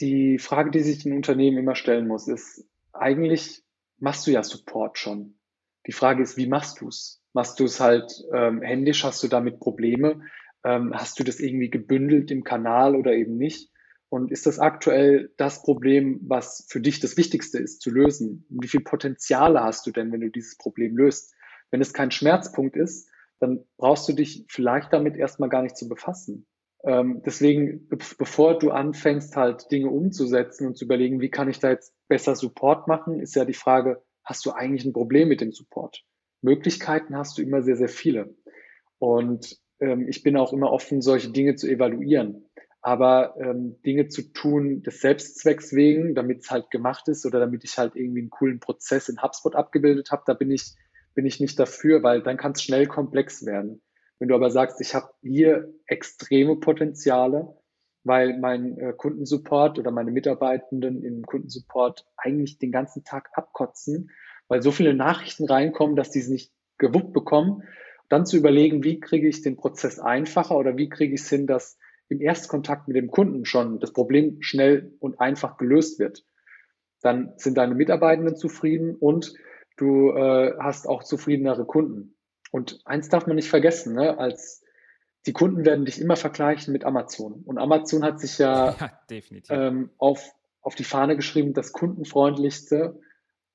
die 0.00 0.38
Frage, 0.38 0.70
die 0.70 0.80
sich 0.80 1.04
ein 1.04 1.12
Unternehmen 1.12 1.58
immer 1.58 1.74
stellen 1.74 2.06
muss, 2.06 2.28
ist, 2.28 2.66
eigentlich 2.92 3.62
machst 3.98 4.26
du 4.26 4.30
ja 4.30 4.42
Support 4.42 4.98
schon. 4.98 5.38
Die 5.86 5.92
Frage 5.92 6.22
ist, 6.22 6.36
wie 6.36 6.46
machst 6.46 6.80
du 6.80 6.88
es? 6.88 7.22
Machst 7.32 7.58
du 7.60 7.64
es 7.64 7.80
halt 7.80 8.12
ähm, 8.32 8.62
händisch? 8.62 9.04
Hast 9.04 9.22
du 9.22 9.28
damit 9.28 9.60
Probleme? 9.60 10.22
Ähm, 10.64 10.92
hast 10.94 11.18
du 11.18 11.24
das 11.24 11.40
irgendwie 11.40 11.70
gebündelt 11.70 12.30
im 12.30 12.44
Kanal 12.44 12.96
oder 12.96 13.12
eben 13.12 13.36
nicht? 13.36 13.70
Und 14.08 14.30
ist 14.30 14.46
das 14.46 14.60
aktuell 14.60 15.32
das 15.36 15.62
Problem, 15.62 16.20
was 16.22 16.66
für 16.68 16.80
dich 16.80 17.00
das 17.00 17.16
Wichtigste 17.16 17.58
ist 17.58 17.80
zu 17.80 17.90
lösen? 17.90 18.46
Wie 18.48 18.68
viel 18.68 18.80
Potenziale 18.80 19.60
hast 19.60 19.86
du 19.86 19.90
denn, 19.90 20.12
wenn 20.12 20.20
du 20.20 20.30
dieses 20.30 20.56
Problem 20.56 20.96
löst? 20.96 21.34
Wenn 21.70 21.80
es 21.80 21.92
kein 21.92 22.12
Schmerzpunkt 22.12 22.76
ist, 22.76 23.08
dann 23.40 23.64
brauchst 23.76 24.08
du 24.08 24.12
dich 24.12 24.44
vielleicht 24.48 24.92
damit 24.92 25.16
erstmal 25.16 25.48
gar 25.48 25.62
nicht 25.62 25.76
zu 25.76 25.88
befassen. 25.88 26.46
Ähm, 26.86 27.22
deswegen, 27.24 27.88
bevor 27.88 28.58
du 28.58 28.70
anfängst, 28.70 29.36
halt 29.36 29.70
Dinge 29.70 29.88
umzusetzen 29.88 30.66
und 30.66 30.76
zu 30.76 30.84
überlegen, 30.84 31.20
wie 31.20 31.30
kann 31.30 31.48
ich 31.48 31.58
da 31.58 31.70
jetzt 31.70 31.94
besser 32.08 32.36
Support 32.36 32.88
machen, 32.88 33.20
ist 33.20 33.34
ja 33.34 33.44
die 33.44 33.54
Frage, 33.54 34.02
hast 34.22 34.44
du 34.44 34.52
eigentlich 34.52 34.84
ein 34.84 34.92
Problem 34.92 35.28
mit 35.28 35.40
dem 35.40 35.52
Support? 35.52 36.04
Möglichkeiten 36.42 37.16
hast 37.16 37.38
du 37.38 37.42
immer 37.42 37.62
sehr, 37.62 37.76
sehr 37.76 37.88
viele. 37.88 38.34
Und 38.98 39.58
ähm, 39.80 40.06
ich 40.08 40.22
bin 40.22 40.36
auch 40.36 40.52
immer 40.52 40.70
offen, 40.70 41.00
solche 41.00 41.30
Dinge 41.30 41.54
zu 41.56 41.68
evaluieren. 41.68 42.44
Aber 42.82 43.34
ähm, 43.40 43.80
Dinge 43.86 44.08
zu 44.08 44.30
tun 44.32 44.82
des 44.82 45.00
Selbstzwecks 45.00 45.72
wegen, 45.72 46.14
damit 46.14 46.40
es 46.40 46.50
halt 46.50 46.70
gemacht 46.70 47.08
ist 47.08 47.24
oder 47.24 47.40
damit 47.40 47.64
ich 47.64 47.78
halt 47.78 47.96
irgendwie 47.96 48.20
einen 48.20 48.30
coolen 48.30 48.60
Prozess 48.60 49.08
in 49.08 49.22
HubSpot 49.22 49.56
abgebildet 49.56 50.10
habe, 50.10 50.24
da 50.26 50.34
bin 50.34 50.50
ich, 50.50 50.74
bin 51.14 51.24
ich 51.24 51.40
nicht 51.40 51.58
dafür, 51.58 52.02
weil 52.02 52.22
dann 52.22 52.36
kann 52.36 52.52
es 52.52 52.62
schnell 52.62 52.86
komplex 52.86 53.46
werden. 53.46 53.80
Wenn 54.18 54.28
du 54.28 54.34
aber 54.34 54.50
sagst, 54.50 54.80
ich 54.80 54.94
habe 54.94 55.10
hier 55.22 55.72
extreme 55.86 56.56
Potenziale, 56.56 57.56
weil 58.04 58.38
mein 58.38 58.78
äh, 58.78 58.92
Kundensupport 58.96 59.78
oder 59.78 59.90
meine 59.90 60.10
Mitarbeitenden 60.10 61.02
im 61.02 61.22
Kundensupport 61.22 62.06
eigentlich 62.16 62.58
den 62.58 62.70
ganzen 62.70 63.04
Tag 63.04 63.30
abkotzen, 63.32 64.10
weil 64.48 64.62
so 64.62 64.70
viele 64.70 64.94
Nachrichten 64.94 65.46
reinkommen, 65.46 65.96
dass 65.96 66.10
die 66.10 66.20
es 66.20 66.28
nicht 66.28 66.52
gewuppt 66.78 67.12
bekommen, 67.12 67.62
dann 68.08 68.26
zu 68.26 68.36
überlegen, 68.36 68.84
wie 68.84 69.00
kriege 69.00 69.26
ich 69.28 69.42
den 69.42 69.56
Prozess 69.56 69.98
einfacher 69.98 70.56
oder 70.56 70.76
wie 70.76 70.88
kriege 70.88 71.14
ich 71.14 71.22
es 71.22 71.30
hin, 71.30 71.46
dass 71.46 71.78
im 72.08 72.20
Erstkontakt 72.20 72.86
mit 72.86 72.96
dem 72.96 73.10
Kunden 73.10 73.44
schon 73.44 73.80
das 73.80 73.92
Problem 73.92 74.36
schnell 74.40 74.92
und 75.00 75.20
einfach 75.20 75.56
gelöst 75.56 75.98
wird. 75.98 76.24
Dann 77.00 77.32
sind 77.36 77.56
deine 77.56 77.74
Mitarbeitenden 77.74 78.36
zufrieden 78.36 78.94
und 78.94 79.34
du 79.76 80.10
äh, 80.10 80.54
hast 80.58 80.86
auch 80.86 81.02
zufriedenere 81.02 81.64
Kunden. 81.64 82.13
Und 82.54 82.78
eins 82.84 83.08
darf 83.08 83.26
man 83.26 83.34
nicht 83.34 83.48
vergessen, 83.48 83.96
ne? 83.96 84.16
als 84.16 84.62
die 85.26 85.32
Kunden 85.32 85.64
werden 85.64 85.86
dich 85.86 86.00
immer 86.00 86.14
vergleichen 86.14 86.72
mit 86.72 86.84
Amazon. 86.84 87.42
Und 87.44 87.58
Amazon 87.58 88.04
hat 88.04 88.20
sich 88.20 88.38
ja, 88.38 88.76
ja 89.10 89.20
ähm, 89.48 89.90
auf, 89.98 90.32
auf 90.60 90.76
die 90.76 90.84
Fahne 90.84 91.16
geschrieben, 91.16 91.52
das 91.52 91.72
kundenfreundlichste 91.72 93.00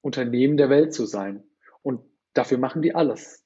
Unternehmen 0.02 0.58
der 0.58 0.70
Welt 0.70 0.94
zu 0.94 1.06
sein. 1.06 1.46
Und 1.82 2.02
dafür 2.34 2.58
machen 2.58 2.82
die 2.82 2.94
alles. 2.94 3.46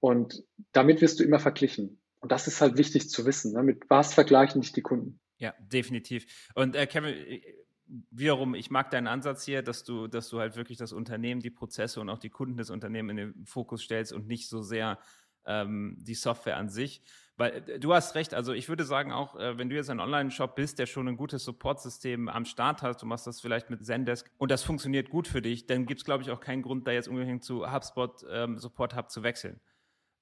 Und 0.00 0.42
damit 0.72 1.02
wirst 1.02 1.20
du 1.20 1.24
immer 1.24 1.38
verglichen. 1.38 2.00
Und 2.20 2.32
das 2.32 2.46
ist 2.46 2.62
halt 2.62 2.78
wichtig 2.78 3.10
zu 3.10 3.26
wissen. 3.26 3.52
Ne? 3.52 3.62
Mit 3.62 3.82
was 3.90 4.14
vergleichen 4.14 4.62
dich 4.62 4.72
die 4.72 4.80
Kunden? 4.80 5.20
Ja, 5.36 5.52
definitiv. 5.58 6.50
Und 6.54 6.76
äh, 6.76 6.86
Kevin, 6.86 7.42
wiederum, 8.10 8.54
ich 8.54 8.70
mag 8.70 8.90
deinen 8.90 9.06
Ansatz 9.06 9.44
hier, 9.44 9.62
dass 9.62 9.84
du, 9.84 10.06
dass 10.06 10.28
du 10.28 10.38
halt 10.40 10.56
wirklich 10.56 10.78
das 10.78 10.92
Unternehmen, 10.92 11.40
die 11.40 11.50
Prozesse 11.50 12.00
und 12.00 12.08
auch 12.08 12.18
die 12.18 12.30
Kunden 12.30 12.56
des 12.56 12.70
Unternehmens 12.70 13.10
in 13.10 13.16
den 13.16 13.46
Fokus 13.46 13.82
stellst 13.82 14.12
und 14.12 14.26
nicht 14.26 14.48
so 14.48 14.62
sehr 14.62 14.98
ähm, 15.46 15.96
die 16.00 16.14
Software 16.14 16.56
an 16.56 16.68
sich. 16.68 17.02
Weil 17.36 17.68
äh, 17.68 17.78
du 17.78 17.92
hast 17.94 18.14
recht, 18.14 18.34
also 18.34 18.52
ich 18.52 18.68
würde 18.68 18.84
sagen 18.84 19.12
auch, 19.12 19.36
äh, 19.36 19.58
wenn 19.58 19.68
du 19.68 19.76
jetzt 19.76 19.90
ein 19.90 20.00
Online-Shop 20.00 20.54
bist, 20.54 20.78
der 20.78 20.86
schon 20.86 21.08
ein 21.08 21.16
gutes 21.16 21.44
Supportsystem 21.44 22.28
am 22.28 22.44
Start 22.44 22.82
hat, 22.82 23.02
du 23.02 23.06
machst 23.06 23.26
das 23.26 23.40
vielleicht 23.40 23.70
mit 23.70 23.84
Zendesk 23.84 24.30
und 24.38 24.50
das 24.50 24.62
funktioniert 24.62 25.10
gut 25.10 25.28
für 25.28 25.42
dich, 25.42 25.66
dann 25.66 25.86
gibt 25.86 26.00
es, 26.00 26.04
glaube 26.04 26.22
ich, 26.22 26.30
auch 26.30 26.40
keinen 26.40 26.62
Grund, 26.62 26.86
da 26.86 26.92
jetzt 26.92 27.08
unbedingt 27.08 27.44
zu 27.44 27.70
HubSpot 27.70 28.24
ähm, 28.30 28.58
Support 28.58 28.96
Hub 28.96 29.10
zu 29.10 29.22
wechseln. 29.22 29.60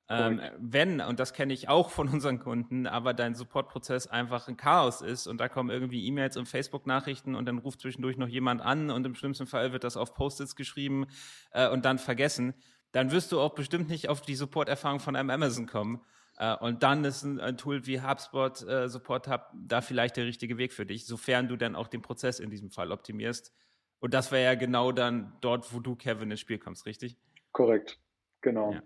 Ähm, 0.08 0.40
wenn, 0.58 1.00
und 1.00 1.20
das 1.20 1.32
kenne 1.32 1.52
ich 1.52 1.68
auch 1.68 1.90
von 1.90 2.08
unseren 2.08 2.38
Kunden, 2.38 2.86
aber 2.86 3.14
dein 3.14 3.34
Supportprozess 3.34 4.08
einfach 4.08 4.48
ein 4.48 4.56
Chaos 4.56 5.00
ist 5.00 5.26
und 5.26 5.38
da 5.38 5.48
kommen 5.48 5.70
irgendwie 5.70 6.06
E-Mails 6.06 6.36
und 6.36 6.46
Facebook-Nachrichten 6.46 7.34
und 7.34 7.46
dann 7.46 7.58
ruft 7.58 7.80
zwischendurch 7.80 8.16
noch 8.16 8.28
jemand 8.28 8.60
an 8.60 8.90
und 8.90 9.06
im 9.06 9.14
schlimmsten 9.14 9.46
Fall 9.46 9.72
wird 9.72 9.84
das 9.84 9.96
auf 9.96 10.14
Post-its 10.14 10.56
geschrieben 10.56 11.06
äh, 11.52 11.68
und 11.68 11.84
dann 11.84 11.98
vergessen, 11.98 12.54
dann 12.90 13.10
wirst 13.10 13.32
du 13.32 13.40
auch 13.40 13.54
bestimmt 13.54 13.88
nicht 13.88 14.08
auf 14.08 14.20
die 14.20 14.34
Support-Erfahrung 14.34 15.00
von 15.00 15.16
einem 15.16 15.30
Amazon 15.30 15.66
kommen. 15.66 16.02
Äh, 16.36 16.56
und 16.56 16.82
dann 16.82 17.04
ist 17.04 17.22
ein, 17.22 17.40
ein, 17.40 17.56
Tool 17.56 17.86
wie 17.86 18.00
HubSpot 18.00 18.62
äh, 18.62 18.88
Support 18.88 19.28
Hub 19.28 19.52
da 19.54 19.80
vielleicht 19.80 20.16
der 20.16 20.26
richtige 20.26 20.58
Weg 20.58 20.72
für 20.72 20.86
dich, 20.86 21.06
sofern 21.06 21.48
du 21.48 21.56
dann 21.56 21.76
auch 21.76 21.88
den 21.88 22.02
Prozess 22.02 22.40
in 22.40 22.50
diesem 22.50 22.70
Fall 22.70 22.92
optimierst. 22.92 23.54
Und 24.00 24.14
das 24.14 24.32
wäre 24.32 24.44
ja 24.44 24.54
genau 24.56 24.92
dann 24.92 25.36
dort, 25.40 25.72
wo 25.72 25.80
du, 25.80 25.94
Kevin, 25.94 26.30
ins 26.30 26.40
Spiel 26.40 26.58
kommst, 26.58 26.86
richtig? 26.86 27.16
Korrekt, 27.52 27.98
genau. 28.40 28.72
Ja. 28.72 28.82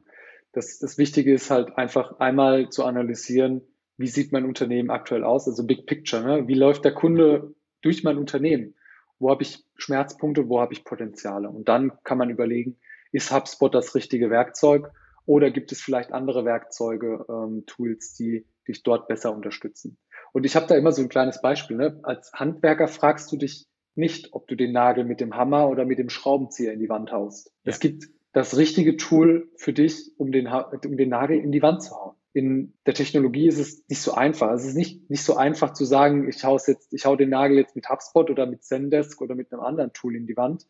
Das, 0.56 0.78
das 0.78 0.96
Wichtige 0.96 1.34
ist 1.34 1.50
halt 1.50 1.76
einfach 1.76 2.18
einmal 2.18 2.70
zu 2.70 2.86
analysieren, 2.86 3.60
wie 3.98 4.06
sieht 4.06 4.32
mein 4.32 4.46
Unternehmen 4.46 4.88
aktuell 4.88 5.22
aus, 5.22 5.46
also 5.46 5.66
Big 5.66 5.84
Picture, 5.84 6.22
ne? 6.22 6.48
wie 6.48 6.54
läuft 6.54 6.86
der 6.86 6.94
Kunde 6.94 7.54
durch 7.82 8.04
mein 8.04 8.16
Unternehmen, 8.16 8.75
wo 9.18 9.28
habe 9.28 9.42
ich 9.42 9.66
Schmerzpunkte, 9.76 10.48
wo 10.48 10.58
habe 10.58 10.72
ich 10.72 10.82
Potenziale 10.82 11.50
und 11.50 11.68
dann 11.68 11.92
kann 12.04 12.16
man 12.16 12.30
überlegen, 12.30 12.78
ist 13.12 13.30
HubSpot 13.32 13.75
das 13.75 13.94
richtige 13.94 14.30
Werkzeug 14.30 14.90
oder 15.26 15.50
gibt 15.50 15.72
es 15.72 15.82
vielleicht 15.82 16.12
andere 16.12 16.46
Werkzeuge, 16.46 17.26
ähm, 17.28 17.64
Tools, 17.66 18.14
die 18.14 18.46
dich 18.66 18.82
dort 18.82 19.08
besser 19.08 19.34
unterstützen. 19.34 19.98
Und 20.32 20.46
ich 20.46 20.56
habe 20.56 20.66
da 20.66 20.75
immer 20.75 20.92
so 20.92 21.02
ein 21.02 21.10
kleines 21.10 21.42
Beispiel. 21.42 21.76
Ne? 21.76 22.00
Als 22.02 22.32
Handwerker 22.32 22.88
fragst 22.88 23.30
du 23.30 23.36
dich 23.36 23.66
nicht, 23.94 24.32
ob 24.32 24.48
du 24.48 24.54
den 24.54 24.72
Nagel 24.72 25.04
mit 25.04 25.20
dem 25.20 25.36
Hammer 25.36 25.68
oder 25.68 25.84
mit 25.84 25.98
dem 25.98 26.08
Schraubenzieher 26.08 26.72
in 26.72 26.80
die 26.80 26.88
Wand 26.88 27.12
haust. 27.12 27.52
Ja. 27.64 27.72
Es 27.72 27.80
gibt 27.80 28.06
das 28.37 28.57
richtige 28.57 28.97
Tool 28.97 29.50
für 29.57 29.73
dich, 29.73 30.12
um 30.16 30.31
den, 30.33 30.47
um 30.47 30.97
den 30.97 31.09
Nagel 31.09 31.38
in 31.38 31.52
die 31.52 31.62
Wand 31.62 31.83
zu 31.83 31.95
hauen 31.95 32.16
in 32.37 32.75
der 32.85 32.93
Technologie 32.93 33.49
ist 33.49 33.59
es 33.59 33.88
nicht 33.88 34.02
so 34.02 34.12
einfach. 34.12 34.52
Es 34.52 34.66
ist 34.66 34.75
nicht, 34.75 35.09
nicht 35.09 35.25
so 35.25 35.37
einfach 35.37 35.73
zu 35.73 35.87
sagen, 35.87 36.28
ich 36.28 36.45
hau 36.45 36.59
jetzt, 36.59 36.93
ich 36.93 37.07
hau 37.07 37.16
den 37.16 37.31
Nagel 37.31 37.57
jetzt 37.57 37.75
mit 37.75 37.88
HubSpot 37.88 38.28
oder 38.28 38.45
mit 38.45 38.62
Zendesk 38.62 39.23
oder 39.23 39.35
mit 39.35 39.50
einem 39.50 39.62
anderen 39.62 39.95
Tool 39.95 40.14
in 40.14 40.26
die 40.26 40.37
Wand. 40.37 40.66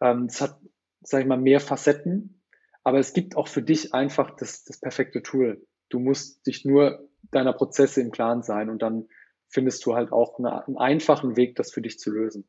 Ähm, 0.00 0.24
es 0.24 0.40
hat, 0.40 0.58
sage 1.02 1.22
ich 1.22 1.28
mal, 1.28 1.38
mehr 1.38 1.60
Facetten, 1.60 2.42
aber 2.82 2.98
es 2.98 3.12
gibt 3.12 3.36
auch 3.36 3.46
für 3.46 3.62
dich 3.62 3.94
einfach 3.94 4.34
das, 4.34 4.64
das 4.64 4.80
perfekte 4.80 5.22
Tool. 5.22 5.64
Du 5.88 6.00
musst 6.00 6.44
dich 6.48 6.64
nur 6.64 7.08
deiner 7.30 7.52
Prozesse 7.52 8.00
im 8.00 8.10
Klaren 8.10 8.42
sein 8.42 8.68
und 8.68 8.82
dann 8.82 9.06
findest 9.46 9.86
du 9.86 9.94
halt 9.94 10.10
auch 10.10 10.40
eine, 10.40 10.66
einen 10.66 10.78
einfachen 10.78 11.36
Weg, 11.36 11.54
das 11.54 11.70
für 11.70 11.80
dich 11.80 12.00
zu 12.00 12.10
lösen. 12.10 12.48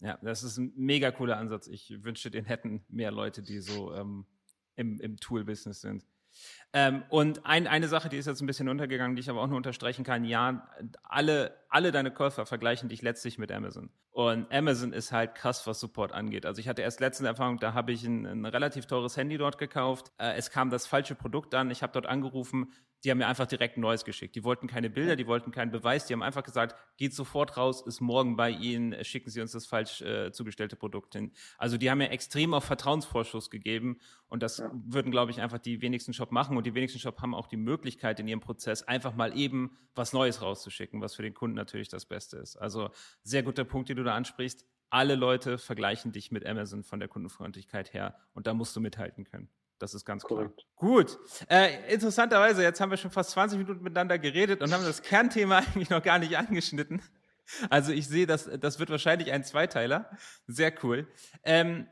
Ja, 0.00 0.18
das 0.22 0.42
ist 0.42 0.58
ein 0.58 0.72
mega 0.76 1.10
cooler 1.10 1.38
Ansatz. 1.38 1.66
Ich 1.66 2.04
wünschte, 2.04 2.30
den 2.30 2.44
hätten 2.44 2.84
mehr 2.88 3.10
Leute, 3.10 3.42
die 3.42 3.58
so 3.58 3.94
ähm, 3.94 4.26
im, 4.76 5.00
im 5.00 5.16
Tool-Business 5.16 5.80
sind. 5.80 6.06
Ähm, 6.72 7.02
und 7.08 7.44
ein, 7.46 7.66
eine 7.66 7.88
Sache, 7.88 8.08
die 8.08 8.16
ist 8.16 8.26
jetzt 8.26 8.40
ein 8.40 8.46
bisschen 8.46 8.68
untergegangen, 8.68 9.16
die 9.16 9.20
ich 9.20 9.30
aber 9.30 9.42
auch 9.42 9.48
nur 9.48 9.56
unterstreichen 9.56 10.04
kann, 10.04 10.24
ja, 10.24 10.68
alle, 11.02 11.56
alle 11.68 11.92
deine 11.92 12.10
Käufer 12.10 12.46
vergleichen 12.46 12.88
dich 12.88 13.02
letztlich 13.02 13.38
mit 13.38 13.52
Amazon. 13.52 13.90
Und 14.10 14.50
Amazon 14.52 14.92
ist 14.92 15.12
halt 15.12 15.34
krass, 15.34 15.66
was 15.66 15.80
Support 15.80 16.12
angeht. 16.12 16.46
Also 16.46 16.60
ich 16.60 16.68
hatte 16.68 16.82
erst 16.82 17.00
letzte 17.00 17.26
Erfahrung, 17.26 17.58
da 17.58 17.74
habe 17.74 17.92
ich 17.92 18.04
ein, 18.04 18.26
ein 18.26 18.44
relativ 18.44 18.86
teures 18.86 19.16
Handy 19.16 19.38
dort 19.38 19.58
gekauft. 19.58 20.12
Äh, 20.18 20.34
es 20.36 20.50
kam 20.50 20.70
das 20.70 20.86
falsche 20.86 21.14
Produkt 21.14 21.54
an. 21.54 21.70
Ich 21.70 21.82
habe 21.82 21.92
dort 21.92 22.06
angerufen, 22.06 22.72
die 23.04 23.10
haben 23.10 23.18
mir 23.18 23.28
einfach 23.28 23.46
direkt 23.46 23.76
ein 23.76 23.80
neues 23.80 24.04
geschickt. 24.04 24.34
Die 24.34 24.42
wollten 24.42 24.66
keine 24.66 24.90
Bilder, 24.90 25.14
die 25.14 25.26
wollten 25.26 25.52
keinen 25.52 25.70
Beweis, 25.70 26.06
die 26.06 26.14
haben 26.14 26.22
einfach 26.22 26.42
gesagt, 26.42 26.74
geht 26.96 27.14
sofort 27.14 27.56
raus, 27.56 27.80
ist 27.86 28.00
morgen 28.00 28.36
bei 28.36 28.50
Ihnen, 28.50 29.04
schicken 29.04 29.30
Sie 29.30 29.40
uns 29.40 29.52
das 29.52 29.66
falsch 29.66 30.02
äh, 30.02 30.32
zugestellte 30.32 30.74
Produkt 30.74 31.14
hin. 31.14 31.32
Also 31.58 31.76
die 31.76 31.90
haben 31.90 31.98
mir 31.98 32.10
extrem 32.10 32.54
auf 32.54 32.64
Vertrauensvorschuss 32.64 33.50
gegeben 33.50 33.98
und 34.28 34.42
das 34.42 34.58
ja. 34.58 34.70
würden, 34.72 35.12
glaube 35.12 35.30
ich, 35.30 35.40
einfach 35.40 35.58
die 35.58 35.80
wenigsten 35.80 36.12
Shop 36.12 36.32
machen 36.32 36.56
und 36.56 36.66
die 36.66 36.74
wenigsten 36.74 36.98
Shop 36.98 37.20
haben 37.20 37.34
auch 37.34 37.46
die 37.46 37.56
Möglichkeit 37.56 38.18
in 38.18 38.26
ihrem 38.26 38.40
Prozess 38.40 38.82
einfach 38.82 39.14
mal 39.14 39.36
eben 39.36 39.76
was 39.94 40.12
Neues 40.12 40.42
rauszuschicken, 40.42 41.00
was 41.00 41.14
für 41.14 41.22
den 41.22 41.34
Kunden 41.34 41.57
natürlich 41.58 41.88
das 41.88 42.06
Beste 42.06 42.38
ist. 42.38 42.56
Also 42.56 42.90
sehr 43.22 43.42
guter 43.42 43.64
Punkt, 43.64 43.90
den 43.90 43.96
du 43.98 44.04
da 44.04 44.14
ansprichst. 44.14 44.64
Alle 44.90 45.16
Leute 45.16 45.58
vergleichen 45.58 46.12
dich 46.12 46.30
mit 46.32 46.46
Amazon 46.46 46.82
von 46.82 46.98
der 46.98 47.08
Kundenfreundlichkeit 47.08 47.92
her 47.92 48.16
und 48.32 48.46
da 48.46 48.54
musst 48.54 48.74
du 48.74 48.80
mithalten 48.80 49.24
können. 49.24 49.50
Das 49.78 49.94
ist 49.94 50.04
ganz 50.04 50.24
Korrekt. 50.24 50.66
klar. 50.76 50.90
Gut. 50.90 51.18
Äh, 51.48 51.92
interessanterweise, 51.92 52.62
jetzt 52.62 52.80
haben 52.80 52.90
wir 52.90 52.96
schon 52.96 53.10
fast 53.10 53.30
20 53.30 53.58
Minuten 53.58 53.82
miteinander 53.82 54.18
geredet 54.18 54.62
und 54.62 54.72
haben 54.72 54.84
das 54.84 55.02
Kernthema 55.02 55.58
eigentlich 55.74 55.90
noch 55.90 56.02
gar 56.02 56.18
nicht 56.18 56.36
angeschnitten. 56.36 57.02
Also 57.70 57.92
ich 57.92 58.08
sehe, 58.08 58.26
das, 58.26 58.50
das 58.60 58.78
wird 58.78 58.90
wahrscheinlich 58.90 59.32
ein 59.32 59.44
Zweiteiler. 59.44 60.10
Sehr 60.46 60.72
cool. 60.82 61.06
Ähm, 61.44 61.86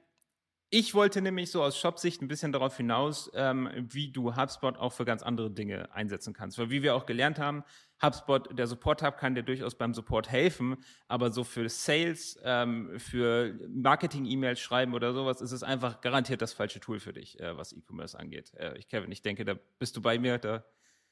ich 0.69 0.95
wollte 0.95 1.23
nämlich 1.23 1.53
so 1.53 1.63
aus 1.63 1.79
Shop-Sicht 1.79 2.21
ein 2.23 2.29
bisschen 2.29 2.51
darauf 2.53 2.77
hinaus, 2.77 3.31
ähm, 3.35 3.71
wie 3.75 4.11
du 4.11 4.35
HubSpot 4.37 4.77
auch 4.77 4.93
für 4.93 5.05
ganz 5.05 5.23
andere 5.23 5.51
Dinge 5.51 5.95
einsetzen 5.95 6.35
kannst. 6.35 6.59
Weil 6.59 6.71
wie 6.71 6.83
wir 6.83 6.97
auch 6.97 7.07
gelernt 7.07 7.39
haben, 7.39 7.63
HubSpot, 8.03 8.57
der 8.59 8.67
Support-Hub 8.67 9.17
kann 9.17 9.35
dir 9.35 9.43
durchaus 9.43 9.75
beim 9.75 9.95
Support 9.95 10.31
helfen, 10.31 10.77
aber 11.09 11.31
so 11.31 11.45
für 11.45 11.69
Sales, 11.69 12.39
ähm, 12.45 12.99
für 12.99 13.59
Marketing-E-Mails 13.69 14.61
schreiben 14.61 14.95
oder 14.95 15.13
sowas 15.13 15.41
ist 15.41 15.53
es 15.53 15.63
einfach 15.63 16.01
garantiert 16.01 16.43
das 16.43 16.53
falsche 16.53 16.81
Tool 16.81 17.01
für 17.01 17.13
dich, 17.13 17.41
äh, 17.41 17.57
was 17.57 17.73
E-Commerce 17.73 18.19
angeht. 18.19 18.53
Äh, 18.55 18.77
ich, 18.79 18.89
Kevin, 18.89 19.11
ich 19.13 19.23
denke, 19.23 19.45
da 19.45 19.55
bist 19.79 19.97
du 19.97 20.03
bei 20.03 20.19
mir, 20.19 20.39
da 20.39 20.65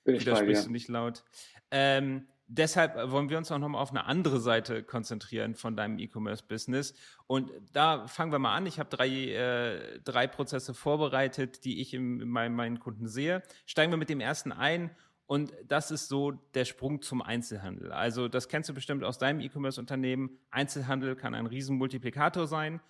widersprichst 0.05 0.66
du 0.66 0.70
nicht 0.70 0.88
laut. 0.88 1.25
Ähm, 1.70 2.29
deshalb 2.47 3.11
wollen 3.11 3.31
wir 3.31 3.38
uns 3.38 3.51
auch 3.51 3.59
nochmal 3.59 3.81
auf 3.81 3.90
eine 3.90 4.05
andere 4.05 4.40
Seite 4.40 4.83
konzentrieren 4.83 5.55
von 5.55 5.77
deinem 5.77 5.99
E-Commerce-Business. 5.99 6.94
Und 7.27 7.51
da 7.73 8.07
fangen 8.07 8.33
wir 8.33 8.38
mal 8.38 8.55
an. 8.55 8.66
Ich 8.66 8.79
habe 8.79 8.94
drei, 8.94 9.09
äh, 9.09 10.01
drei 10.01 10.27
Prozesse 10.27 10.75
vorbereitet, 10.75 11.64
die 11.64 11.81
ich 11.81 11.94
in, 11.94 12.20
in 12.20 12.29
meinen, 12.29 12.55
meinen 12.55 12.79
Kunden 12.79 13.09
sehe. 13.09 13.42
Steigen 13.66 13.92
wir 13.92 13.97
mit 13.97 14.11
dem 14.11 14.20
ersten 14.20 14.53
ein. 14.53 14.94
Und 15.26 15.52
das 15.66 15.90
ist 15.90 16.08
so 16.08 16.32
der 16.32 16.64
Sprung 16.64 17.00
zum 17.00 17.22
Einzelhandel. 17.22 17.92
Also 17.92 18.28
das 18.28 18.48
kennst 18.48 18.68
du 18.68 18.74
bestimmt 18.74 19.04
aus 19.04 19.18
deinem 19.18 19.40
E-Commerce-Unternehmen. 19.40 20.38
Einzelhandel 20.50 21.16
kann 21.16 21.34
ein 21.34 21.46
Riesenmultiplikator 21.46 22.46
sein. 22.46 22.80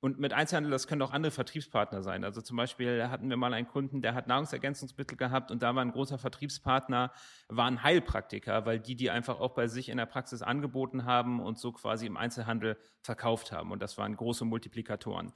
Und 0.00 0.20
mit 0.20 0.32
Einzelhandel, 0.32 0.70
das 0.70 0.86
können 0.86 1.02
auch 1.02 1.10
andere 1.10 1.32
Vertriebspartner 1.32 2.02
sein. 2.02 2.22
Also 2.22 2.40
zum 2.40 2.56
Beispiel 2.56 3.08
hatten 3.08 3.28
wir 3.30 3.36
mal 3.36 3.52
einen 3.52 3.66
Kunden, 3.66 4.00
der 4.00 4.14
hat 4.14 4.28
Nahrungsergänzungsmittel 4.28 5.16
gehabt 5.16 5.50
und 5.50 5.60
da 5.62 5.74
war 5.74 5.84
ein 5.84 5.90
großer 5.90 6.18
Vertriebspartner, 6.18 7.10
waren 7.48 7.82
Heilpraktiker, 7.82 8.64
weil 8.64 8.78
die 8.78 8.94
die 8.94 9.10
einfach 9.10 9.40
auch 9.40 9.54
bei 9.54 9.66
sich 9.66 9.88
in 9.88 9.96
der 9.96 10.06
Praxis 10.06 10.42
angeboten 10.42 11.04
haben 11.04 11.40
und 11.40 11.58
so 11.58 11.72
quasi 11.72 12.06
im 12.06 12.16
Einzelhandel 12.16 12.76
verkauft 13.02 13.50
haben. 13.50 13.72
Und 13.72 13.82
das 13.82 13.98
waren 13.98 14.14
große 14.14 14.44
Multiplikatoren. 14.44 15.32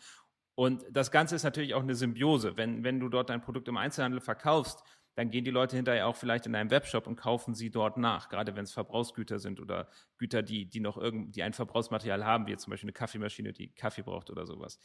Und 0.55 0.85
das 0.91 1.11
Ganze 1.11 1.35
ist 1.35 1.43
natürlich 1.43 1.75
auch 1.75 1.83
eine 1.83 1.97
Symbiose. 1.97 2.57
Wenn, 2.57 2.85
wenn 2.85 3.01
du 3.01 3.09
dort 3.09 3.31
dein 3.31 3.41
Produkt 3.41 3.67
im 3.67 3.77
Einzelhandel 3.77 4.21
verkaufst, 4.21 4.85
dann 5.15 5.31
gehen 5.31 5.45
die 5.45 5.51
Leute 5.51 5.77
hinterher 5.77 6.07
auch 6.07 6.17
vielleicht 6.17 6.47
in 6.47 6.55
einem 6.55 6.71
Webshop 6.71 7.07
und 7.07 7.17
kaufen 7.17 7.55
sie 7.55 7.71
dort 7.71 7.99
nach, 7.99 8.29
gerade 8.29 8.57
wenn 8.57 8.65
es 8.65 8.73
Verbrauchsgüter 8.73 9.39
sind 9.39 9.61
oder 9.61 9.89
Güter, 10.19 10.43
die, 10.43 10.67
die 10.69 10.81
noch 10.81 10.97
irgend, 10.97 11.37
die 11.37 11.43
ein 11.43 11.53
Verbrauchsmaterial 11.53 12.25
haben, 12.25 12.47
wie 12.47 12.53
jetzt 12.53 12.63
zum 12.63 12.71
Beispiel 12.71 12.89
eine 12.89 12.95
Kaffeemaschine, 12.95 13.53
die 13.53 13.75
Kaffee 13.75 14.03
braucht 14.03 14.31
oder 14.31 14.47
sowas. 14.47 14.79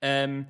Ähm, 0.00 0.46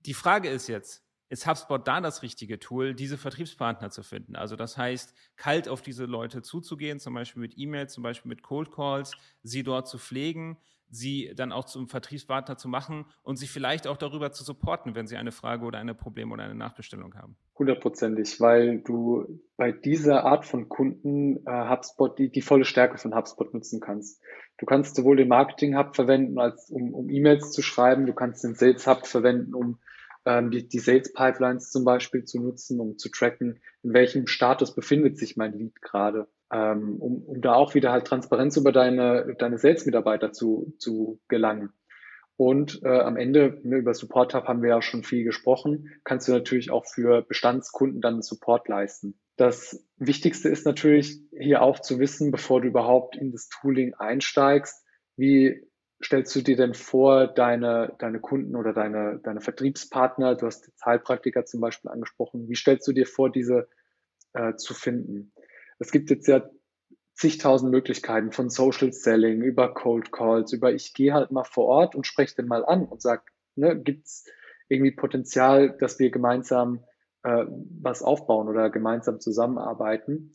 die 0.00 0.14
Frage 0.14 0.48
ist 0.48 0.68
jetzt, 0.68 1.04
ist 1.28 1.46
HubSpot 1.46 1.86
da 1.86 2.00
das 2.00 2.22
richtige 2.22 2.58
Tool, 2.58 2.94
diese 2.94 3.16
Vertriebspartner 3.16 3.90
zu 3.90 4.02
finden? 4.02 4.36
Also 4.36 4.54
das 4.54 4.76
heißt, 4.76 5.14
kalt 5.36 5.66
auf 5.66 5.80
diese 5.80 6.04
Leute 6.04 6.42
zuzugehen, 6.42 7.00
zum 7.00 7.14
Beispiel 7.14 7.40
mit 7.40 7.56
E-Mails, 7.56 7.94
zum 7.94 8.02
Beispiel 8.02 8.28
mit 8.28 8.42
Cold 8.42 8.70
Calls, 8.70 9.12
sie 9.42 9.62
dort 9.62 9.88
zu 9.88 9.98
pflegen, 9.98 10.58
sie 10.92 11.32
dann 11.34 11.52
auch 11.52 11.64
zum 11.64 11.88
Vertriebspartner 11.88 12.56
zu 12.56 12.68
machen 12.68 13.06
und 13.22 13.36
sie 13.36 13.46
vielleicht 13.46 13.86
auch 13.86 13.96
darüber 13.96 14.30
zu 14.30 14.44
supporten, 14.44 14.94
wenn 14.94 15.06
sie 15.06 15.16
eine 15.16 15.32
Frage 15.32 15.64
oder 15.64 15.78
ein 15.78 15.96
Problem 15.96 16.30
oder 16.30 16.44
eine 16.44 16.54
Nachbestellung 16.54 17.14
haben. 17.14 17.36
Hundertprozentig, 17.58 18.40
weil 18.40 18.80
du 18.82 19.40
bei 19.56 19.72
dieser 19.72 20.24
Art 20.24 20.44
von 20.44 20.68
Kunden 20.68 21.38
äh, 21.46 21.68
HubSpot 21.68 22.18
die, 22.18 22.30
die 22.30 22.42
volle 22.42 22.66
Stärke 22.66 22.98
von 22.98 23.14
HubSpot 23.14 23.52
nutzen 23.54 23.80
kannst. 23.80 24.20
Du 24.58 24.66
kannst 24.66 24.94
sowohl 24.94 25.16
den 25.16 25.28
Marketing 25.28 25.76
Hub 25.76 25.96
verwenden, 25.96 26.38
als 26.38 26.68
um, 26.70 26.92
um 26.94 27.08
E-Mails 27.08 27.52
zu 27.52 27.62
schreiben. 27.62 28.06
Du 28.06 28.12
kannst 28.12 28.44
den 28.44 28.54
Sales 28.54 28.86
Hub 28.86 29.06
verwenden, 29.06 29.54
um 29.54 29.78
ähm, 30.26 30.50
die, 30.50 30.68
die 30.68 30.78
Sales 30.78 31.12
Pipelines 31.12 31.70
zum 31.70 31.84
Beispiel 31.84 32.24
zu 32.24 32.38
nutzen, 32.38 32.80
um 32.80 32.98
zu 32.98 33.08
tracken, 33.08 33.60
in 33.82 33.94
welchem 33.94 34.26
Status 34.26 34.74
befindet 34.74 35.18
sich 35.18 35.36
mein 35.36 35.52
Lead 35.52 35.80
gerade 35.80 36.28
ähm, 36.52 36.96
um, 37.00 37.22
um 37.24 37.40
da 37.40 37.54
auch 37.54 37.74
wieder 37.74 37.92
halt 37.92 38.06
Transparenz 38.06 38.56
über 38.56 38.72
deine, 38.72 39.34
deine 39.38 39.58
Sales-Mitarbeiter 39.58 40.32
zu, 40.32 40.74
zu 40.78 41.20
gelangen. 41.28 41.72
Und 42.36 42.82
äh, 42.82 42.88
am 43.00 43.16
Ende, 43.16 43.60
ne, 43.62 43.76
über 43.76 43.94
Support 43.94 44.34
Hub 44.34 44.48
haben 44.48 44.62
wir 44.62 44.70
ja 44.70 44.82
schon 44.82 45.04
viel 45.04 45.24
gesprochen, 45.24 45.90
kannst 46.04 46.28
du 46.28 46.32
natürlich 46.32 46.70
auch 46.70 46.86
für 46.86 47.22
Bestandskunden 47.22 48.00
dann 48.00 48.22
Support 48.22 48.68
leisten. 48.68 49.18
Das 49.36 49.86
Wichtigste 49.96 50.48
ist 50.48 50.66
natürlich 50.66 51.20
hier 51.38 51.62
auch 51.62 51.78
zu 51.78 51.98
wissen, 51.98 52.30
bevor 52.30 52.60
du 52.60 52.68
überhaupt 52.68 53.16
in 53.16 53.32
das 53.32 53.48
Tooling 53.48 53.94
einsteigst, 53.94 54.84
wie 55.16 55.66
stellst 56.04 56.34
du 56.34 56.42
dir 56.42 56.56
denn 56.56 56.74
vor, 56.74 57.28
deine, 57.28 57.94
deine 57.98 58.20
Kunden 58.20 58.56
oder 58.56 58.72
deine, 58.72 59.20
deine 59.22 59.40
Vertriebspartner, 59.40 60.34
du 60.34 60.46
hast 60.46 60.70
Heilpraktiker 60.84 61.44
zum 61.44 61.60
Beispiel 61.60 61.90
angesprochen, 61.90 62.48
wie 62.48 62.56
stellst 62.56 62.86
du 62.88 62.92
dir 62.92 63.06
vor, 63.06 63.30
diese 63.30 63.68
äh, 64.32 64.56
zu 64.56 64.74
finden? 64.74 65.31
Es 65.82 65.90
gibt 65.90 66.10
jetzt 66.10 66.28
ja 66.28 66.48
zigtausend 67.14 67.72
Möglichkeiten 67.72 68.30
von 68.30 68.50
Social 68.50 68.92
Selling 68.92 69.42
über 69.42 69.74
Cold 69.74 70.12
Calls, 70.12 70.52
über 70.52 70.72
ich 70.72 70.94
gehe 70.94 71.12
halt 71.12 71.32
mal 71.32 71.42
vor 71.42 71.66
Ort 71.66 71.96
und 71.96 72.06
spreche 72.06 72.36
den 72.36 72.46
mal 72.46 72.64
an 72.64 72.84
und 72.84 73.02
sag, 73.02 73.32
ne, 73.56 73.76
gibt 73.76 74.06
es 74.06 74.24
irgendwie 74.68 74.92
Potenzial, 74.92 75.76
dass 75.80 75.98
wir 75.98 76.12
gemeinsam 76.12 76.84
äh, 77.24 77.46
was 77.80 78.00
aufbauen 78.04 78.48
oder 78.48 78.70
gemeinsam 78.70 79.18
zusammenarbeiten. 79.18 80.32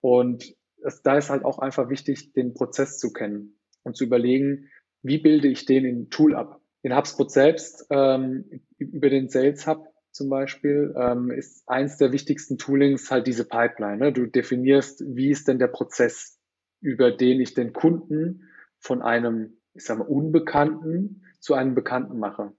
Und 0.00 0.56
es, 0.82 1.02
da 1.02 1.18
ist 1.18 1.28
halt 1.28 1.44
auch 1.44 1.58
einfach 1.58 1.90
wichtig, 1.90 2.32
den 2.32 2.54
Prozess 2.54 2.98
zu 2.98 3.12
kennen 3.12 3.60
und 3.82 3.94
zu 3.94 4.04
überlegen, 4.04 4.70
wie 5.02 5.18
bilde 5.18 5.48
ich 5.48 5.66
den 5.66 5.84
in 5.84 6.08
Tool 6.08 6.34
ab. 6.34 6.62
In 6.80 6.96
HubSpot 6.96 7.30
selbst, 7.30 7.86
ähm, 7.90 8.62
über 8.78 9.10
den 9.10 9.28
Sales 9.28 9.66
Hub, 9.66 9.86
zum 10.10 10.28
Beispiel, 10.28 10.94
ähm, 10.96 11.30
ist 11.30 11.68
eins 11.68 11.96
der 11.96 12.12
wichtigsten 12.12 12.58
Toolings 12.58 13.10
halt 13.10 13.26
diese 13.26 13.44
Pipeline. 13.44 13.98
Ne? 13.98 14.12
Du 14.12 14.26
definierst, 14.26 15.04
wie 15.06 15.30
ist 15.30 15.48
denn 15.48 15.58
der 15.58 15.68
Prozess, 15.68 16.38
über 16.80 17.10
den 17.10 17.40
ich 17.40 17.54
den 17.54 17.72
Kunden 17.72 18.48
von 18.78 19.02
einem, 19.02 19.58
ich 19.74 19.84
sag 19.84 19.98
mal, 19.98 20.06
Unbekannten 20.06 21.22
zu 21.40 21.54
einem 21.54 21.74
Bekannten 21.74 22.18
mache. 22.18 22.52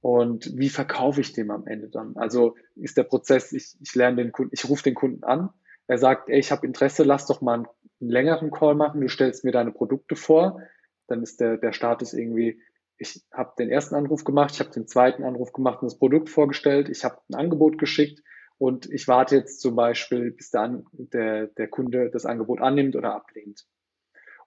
Und 0.00 0.56
wie 0.56 0.70
verkaufe 0.70 1.20
ich 1.20 1.32
dem 1.32 1.50
am 1.50 1.66
Ende 1.66 1.88
dann? 1.88 2.16
Also 2.16 2.56
ist 2.74 2.96
der 2.96 3.04
Prozess, 3.04 3.52
ich, 3.52 3.76
ich 3.80 3.94
lerne 3.94 4.22
den 4.22 4.32
Kunden, 4.32 4.52
ich 4.54 4.68
rufe 4.68 4.82
den 4.82 4.94
Kunden 4.94 5.24
an, 5.24 5.50
er 5.86 5.98
sagt, 5.98 6.28
ey, 6.28 6.38
ich 6.38 6.52
habe 6.52 6.66
Interesse, 6.66 7.02
lass 7.02 7.26
doch 7.26 7.40
mal 7.40 7.54
einen, 7.54 7.66
einen 8.00 8.10
längeren 8.10 8.50
Call 8.50 8.74
machen, 8.74 9.00
du 9.00 9.08
stellst 9.08 9.44
mir 9.44 9.52
deine 9.52 9.72
Produkte 9.72 10.16
vor, 10.16 10.60
dann 11.08 11.22
ist 11.22 11.40
der, 11.40 11.58
der 11.58 11.72
Status 11.72 12.14
irgendwie, 12.14 12.62
ich 13.00 13.24
habe 13.32 13.54
den 13.58 13.70
ersten 13.70 13.94
Anruf 13.94 14.24
gemacht, 14.24 14.52
ich 14.52 14.60
habe 14.60 14.70
den 14.70 14.86
zweiten 14.86 15.24
Anruf 15.24 15.52
gemacht 15.52 15.80
und 15.80 15.90
das 15.90 15.98
Produkt 15.98 16.28
vorgestellt, 16.28 16.90
ich 16.90 17.02
habe 17.02 17.18
ein 17.30 17.34
Angebot 17.34 17.78
geschickt 17.78 18.22
und 18.58 18.90
ich 18.90 19.08
warte 19.08 19.36
jetzt 19.36 19.62
zum 19.62 19.74
Beispiel, 19.74 20.32
bis 20.32 20.50
der, 20.50 20.82
der, 20.92 21.46
der 21.46 21.68
Kunde 21.68 22.10
das 22.10 22.26
Angebot 22.26 22.60
annimmt 22.60 22.94
oder 22.96 23.14
ablehnt. 23.14 23.64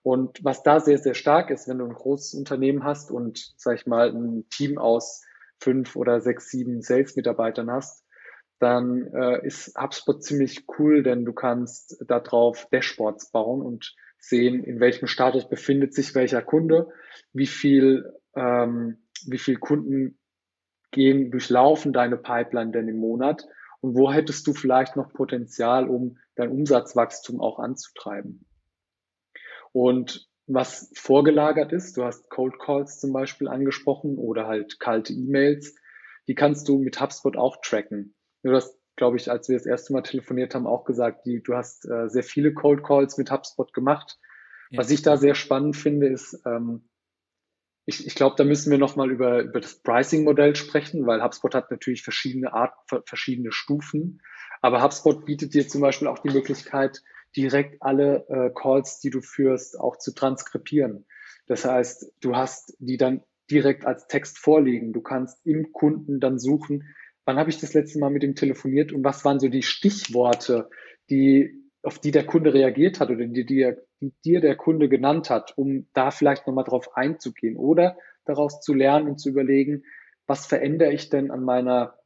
Und 0.04 0.44
was 0.44 0.62
da 0.62 0.80
sehr, 0.80 1.00
sehr 1.00 1.16
stark 1.16 1.50
ist, 1.50 1.68
wenn 1.68 1.80
du 1.80 1.86
ein 1.86 1.96
großes 1.96 2.36
Unternehmen 2.36 2.84
hast 2.84 3.10
und, 3.10 3.54
sag 3.58 3.76
ich 3.80 3.88
mal, 3.88 4.10
ein 4.10 4.48
Team 4.50 4.78
aus 4.78 5.24
fünf 5.60 5.96
oder 5.96 6.22
sechs, 6.22 6.50
sieben 6.50 6.84
Sales-Mitarbeitern 6.84 7.72
hast, 7.72 8.06
dann 8.60 9.08
äh, 9.14 9.46
ist 9.46 9.76
HubSpot 9.76 10.24
ziemlich 10.24 10.66
cool, 10.78 11.02
denn 11.02 11.26
du 11.26 11.34
kannst 11.34 11.98
darauf 12.06 12.68
Dashboards 12.72 13.32
bauen 13.32 13.64
und 13.64 13.96
sehen, 14.20 14.64
in 14.64 14.80
welchem 14.80 15.08
Status 15.08 15.50
befindet 15.50 15.96
sich 15.96 16.14
welcher 16.14 16.44
Kunde, 16.44 16.90
wie 17.34 17.48
viel 17.48 18.14
ähm, 18.36 18.98
wie 19.26 19.38
viel 19.38 19.58
Kunden 19.58 20.20
gehen, 20.92 21.32
durchlaufen 21.32 21.94
deine 21.94 22.18
Pipeline 22.18 22.72
denn 22.72 22.88
im 22.88 22.98
Monat 22.98 23.48
und 23.82 23.96
wo 23.96 24.12
hättest 24.12 24.48
du 24.48 24.54
vielleicht 24.54 24.96
noch 24.96 25.12
Potenzial, 25.12 25.90
um 25.90 26.18
dein 26.36 26.50
Umsatzwachstum 26.50 27.42
auch 27.42 27.60
anzutreiben. 27.60 28.46
Und 29.72 30.30
was 30.48 30.92
vorgelagert 30.96 31.72
ist, 31.74 31.98
du 31.98 32.04
hast 32.04 32.30
Cold 32.30 32.60
Calls 32.60 33.00
zum 33.00 33.12
Beispiel 33.14 33.48
angesprochen 33.48 34.18
oder 34.18 34.48
halt 34.48 34.80
kalte 34.80 35.14
E-Mails, 35.14 35.76
die 36.28 36.36
kannst 36.36 36.68
du 36.68 36.80
mit 36.80 37.02
HubSpot 37.02 37.38
auch 37.38 37.58
tracken. 37.62 38.16
Du 38.44 38.54
hast, 38.54 38.78
glaube 38.96 39.18
ich, 39.18 39.30
als 39.32 39.50
wir 39.50 39.58
das 39.58 39.66
erste 39.66 39.94
Mal 39.94 40.04
telefoniert 40.04 40.54
haben, 40.56 40.68
auch 40.68 40.86
gesagt, 40.86 41.26
die, 41.26 41.42
du 41.42 41.56
hast 41.56 41.86
äh, 41.86 42.10
sehr 42.10 42.24
viele 42.24 42.54
Cold 42.54 42.84
Calls 42.84 43.18
mit 43.18 43.32
HubSpot 43.32 43.74
gemacht. 43.74 44.20
Ja. 44.70 44.80
Was 44.80 44.92
ich 44.92 45.02
da 45.02 45.18
sehr 45.18 45.36
spannend 45.36 45.76
finde, 45.76 46.08
ist, 46.08 46.42
ähm, 46.46 46.88
ich, 47.86 48.08
ich 48.08 48.16
glaube, 48.16 48.36
da 48.38 48.44
müssen 48.44 48.72
wir 48.72 48.78
nochmal 48.78 49.12
über, 49.12 49.42
über 49.42 49.60
das 49.60 49.76
Pricing-Modell 49.76 50.56
sprechen, 50.56 51.06
weil 51.06 51.22
HubSpot 51.22 51.54
hat 51.54 51.70
natürlich 51.70 52.04
verschiedene 52.04 52.54
Art, 52.54 52.74
verschiedene 53.06 53.52
Stufen. 53.52 54.22
Aber 54.62 54.82
HubSpot 54.82 55.26
bietet 55.26 55.54
dir 55.54 55.68
zum 55.68 55.82
Beispiel 55.82 56.08
auch 56.08 56.20
die 56.20 56.32
Möglichkeit, 56.32 57.02
direkt 57.36 57.82
alle 57.82 58.26
äh, 58.30 58.52
Calls, 58.54 59.00
die 59.00 59.10
du 59.10 59.22
führst, 59.22 59.80
auch 59.80 59.98
zu 59.98 60.14
transkribieren. 60.14 61.06
Das 61.48 61.66
heißt, 61.66 62.14
du 62.22 62.36
hast 62.36 62.76
die 62.80 62.98
dann 62.98 63.24
direkt 63.52 63.86
als 63.86 64.08
Text 64.08 64.40
vorliegen. 64.40 64.94
Du 64.94 65.02
kannst 65.02 65.46
im 65.46 65.74
Kunden 65.74 66.22
dann 66.22 66.40
suchen, 66.40 66.84
wann 67.26 67.38
habe 67.38 67.50
ich 67.50 67.60
das 67.60 67.74
letzte 67.74 68.00
Mal 68.00 68.12
mit 68.12 68.24
ihm 68.24 68.36
telefoniert 68.36 68.94
und 68.94 69.04
was 69.04 69.26
waren 69.26 69.40
so 69.40 69.50
die 69.50 69.64
Stichworte, 69.64 70.70
die 71.10 71.63
auf 71.84 72.00
die 72.00 72.12
der 72.12 72.26
Kunde 72.26 72.54
reagiert 72.54 73.00
hat 73.00 73.10
oder 73.10 73.26
die, 73.26 73.46
die, 73.46 73.74
die 74.00 74.14
dir 74.24 74.42
der 74.42 74.56
Kunde 74.56 74.88
genannt 74.88 75.30
hat, 75.30 75.58
um 75.58 75.88
da 75.94 76.12
vielleicht 76.12 76.48
nochmal 76.48 76.64
drauf 76.64 76.96
einzugehen 76.96 77.58
oder 77.58 77.98
daraus 78.26 78.62
zu 78.62 78.74
lernen 78.74 79.10
und 79.10 79.20
zu 79.20 79.30
überlegen, 79.30 79.84
was 80.26 80.46
verändere 80.46 80.94
ich 80.94 81.10
denn 81.10 81.30
an 81.30 81.44
meiner, 81.44 82.00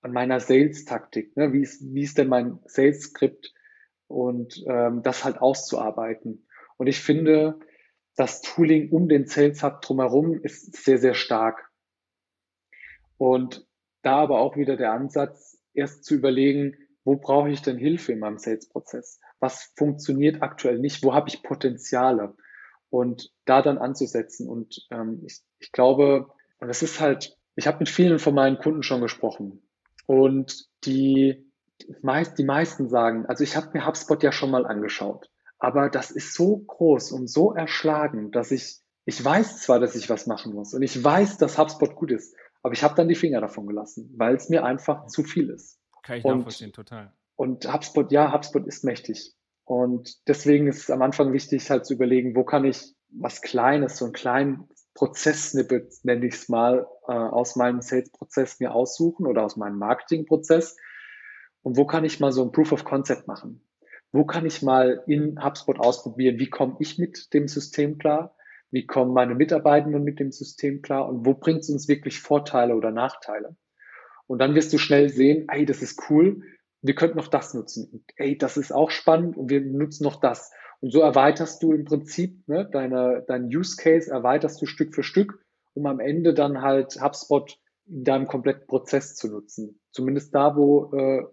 an 0.00 0.12
meiner 0.12 0.38
Sales-Taktik? 0.38 1.36
Ne? 1.36 1.52
Wie, 1.52 1.62
ist, 1.62 1.82
wie 1.92 2.02
ist 2.02 2.18
denn 2.18 2.28
mein 2.28 2.60
Sales-Skript? 2.66 3.52
Und 4.06 4.64
ähm, 4.68 5.02
das 5.02 5.24
halt 5.24 5.38
auszuarbeiten. 5.38 6.46
Und 6.76 6.86
ich 6.86 7.00
finde, 7.00 7.58
das 8.14 8.40
Tooling 8.40 8.90
um 8.90 9.08
den 9.08 9.26
Sales 9.26 9.64
Hub 9.64 9.82
drumherum 9.82 10.40
ist 10.40 10.76
sehr, 10.76 10.98
sehr 10.98 11.14
stark. 11.14 11.68
Und 13.18 13.66
da 14.02 14.18
aber 14.18 14.38
auch 14.38 14.56
wieder 14.56 14.76
der 14.76 14.92
Ansatz, 14.92 15.60
erst 15.74 16.04
zu 16.04 16.14
überlegen, 16.14 16.76
wo 17.06 17.14
brauche 17.14 17.50
ich 17.50 17.62
denn 17.62 17.78
Hilfe 17.78 18.12
in 18.12 18.18
meinem 18.18 18.38
Sales-Prozess? 18.38 19.20
Was 19.38 19.72
funktioniert 19.76 20.42
aktuell 20.42 20.80
nicht? 20.80 21.04
Wo 21.04 21.14
habe 21.14 21.28
ich 21.28 21.44
Potenziale? 21.44 22.34
Und 22.90 23.32
da 23.44 23.62
dann 23.62 23.78
anzusetzen. 23.78 24.48
Und 24.48 24.84
ähm, 24.90 25.22
ich, 25.24 25.40
ich 25.60 25.70
glaube, 25.70 26.26
und 26.58 26.66
das 26.66 26.82
ist 26.82 27.00
halt, 27.00 27.36
ich 27.54 27.68
habe 27.68 27.78
mit 27.78 27.88
vielen 27.88 28.18
von 28.18 28.34
meinen 28.34 28.58
Kunden 28.58 28.82
schon 28.82 29.00
gesprochen. 29.00 29.62
Und 30.06 30.66
die, 30.84 31.48
meist, 32.02 32.38
die 32.38 32.44
meisten 32.44 32.88
sagen, 32.88 33.24
also 33.26 33.44
ich 33.44 33.56
habe 33.56 33.70
mir 33.72 33.86
HubSpot 33.86 34.22
ja 34.24 34.32
schon 34.32 34.50
mal 34.50 34.66
angeschaut. 34.66 35.30
Aber 35.58 35.88
das 35.88 36.10
ist 36.10 36.34
so 36.34 36.58
groß 36.58 37.12
und 37.12 37.30
so 37.30 37.52
erschlagen, 37.52 38.32
dass 38.32 38.50
ich, 38.50 38.80
ich 39.04 39.24
weiß 39.24 39.62
zwar, 39.62 39.78
dass 39.78 39.94
ich 39.94 40.10
was 40.10 40.26
machen 40.26 40.54
muss 40.54 40.74
und 40.74 40.82
ich 40.82 41.02
weiß, 41.02 41.38
dass 41.38 41.56
HubSpot 41.56 41.94
gut 41.94 42.10
ist, 42.10 42.34
aber 42.62 42.74
ich 42.74 42.82
habe 42.82 42.96
dann 42.96 43.08
die 43.08 43.14
Finger 43.14 43.40
davon 43.40 43.66
gelassen, 43.66 44.12
weil 44.16 44.34
es 44.34 44.48
mir 44.48 44.64
einfach 44.64 45.06
zu 45.06 45.22
viel 45.22 45.50
ist. 45.50 45.78
Kann 46.06 46.18
ich 46.18 46.24
und, 46.24 46.38
nachvollziehen, 46.38 46.72
total. 46.72 47.12
Und 47.34 47.70
HubSpot, 47.72 48.12
ja, 48.12 48.32
HubSpot 48.32 48.64
ist 48.66 48.84
mächtig. 48.84 49.34
Und 49.64 50.28
deswegen 50.28 50.68
ist 50.68 50.84
es 50.84 50.90
am 50.90 51.02
Anfang 51.02 51.32
wichtig, 51.32 51.68
halt 51.68 51.84
zu 51.84 51.94
überlegen, 51.94 52.36
wo 52.36 52.44
kann 52.44 52.64
ich 52.64 52.94
was 53.08 53.42
Kleines, 53.42 53.96
so 53.96 54.04
einen 54.04 54.14
kleinen 54.14 54.68
Prozesssnippet, 54.94 55.92
nenne 56.04 56.26
ich 56.26 56.34
es 56.34 56.48
mal, 56.48 56.86
äh, 57.08 57.12
aus 57.12 57.56
meinem 57.56 57.80
Sales-Prozess 57.80 58.60
mir 58.60 58.72
aussuchen 58.72 59.26
oder 59.26 59.44
aus 59.44 59.56
meinem 59.56 59.78
Marketing-Prozess. 59.78 60.76
Und 61.62 61.76
wo 61.76 61.86
kann 61.86 62.04
ich 62.04 62.20
mal 62.20 62.30
so 62.30 62.44
ein 62.44 62.52
Proof 62.52 62.70
of 62.70 62.84
Concept 62.84 63.26
machen? 63.26 63.60
Wo 64.12 64.24
kann 64.24 64.46
ich 64.46 64.62
mal 64.62 65.02
in 65.08 65.42
HubSpot 65.42 65.80
ausprobieren, 65.80 66.38
wie 66.38 66.48
komme 66.48 66.76
ich 66.78 66.98
mit 66.98 67.34
dem 67.34 67.48
System 67.48 67.98
klar? 67.98 68.36
Wie 68.70 68.86
kommen 68.86 69.12
meine 69.12 69.34
Mitarbeitenden 69.34 70.04
mit 70.04 70.20
dem 70.20 70.30
System 70.30 70.82
klar? 70.82 71.08
Und 71.08 71.26
wo 71.26 71.34
bringt 71.34 71.62
es 71.62 71.70
uns 71.70 71.88
wirklich 71.88 72.20
Vorteile 72.20 72.76
oder 72.76 72.92
Nachteile? 72.92 73.56
Und 74.26 74.38
dann 74.38 74.54
wirst 74.54 74.72
du 74.72 74.78
schnell 74.78 75.08
sehen, 75.08 75.46
ey, 75.48 75.66
das 75.66 75.82
ist 75.82 76.10
cool, 76.10 76.42
wir 76.82 76.94
könnten 76.94 77.16
noch 77.16 77.28
das 77.28 77.54
nutzen. 77.54 77.88
Und, 77.92 78.04
ey, 78.16 78.36
das 78.36 78.56
ist 78.56 78.72
auch 78.72 78.90
spannend 78.90 79.36
und 79.36 79.50
wir 79.50 79.60
nutzen 79.60 80.04
noch 80.04 80.20
das. 80.20 80.52
Und 80.80 80.92
so 80.92 81.00
erweiterst 81.00 81.62
du 81.62 81.72
im 81.72 81.84
Prinzip 81.84 82.46
ne, 82.48 82.68
deine, 82.70 83.24
dein 83.26 83.46
Use 83.46 83.76
Case, 83.76 84.10
erweiterst 84.10 84.60
du 84.60 84.66
Stück 84.66 84.94
für 84.94 85.02
Stück, 85.02 85.40
um 85.74 85.86
am 85.86 86.00
Ende 86.00 86.34
dann 86.34 86.62
halt 86.62 87.00
HubSpot 87.00 87.58
in 87.86 88.04
deinem 88.04 88.26
kompletten 88.26 88.66
Prozess 88.66 89.14
zu 89.14 89.28
nutzen. 89.28 89.80
Zumindest 89.90 90.34
da, 90.34 90.56
wo, 90.56 90.92
äh, 90.94 91.24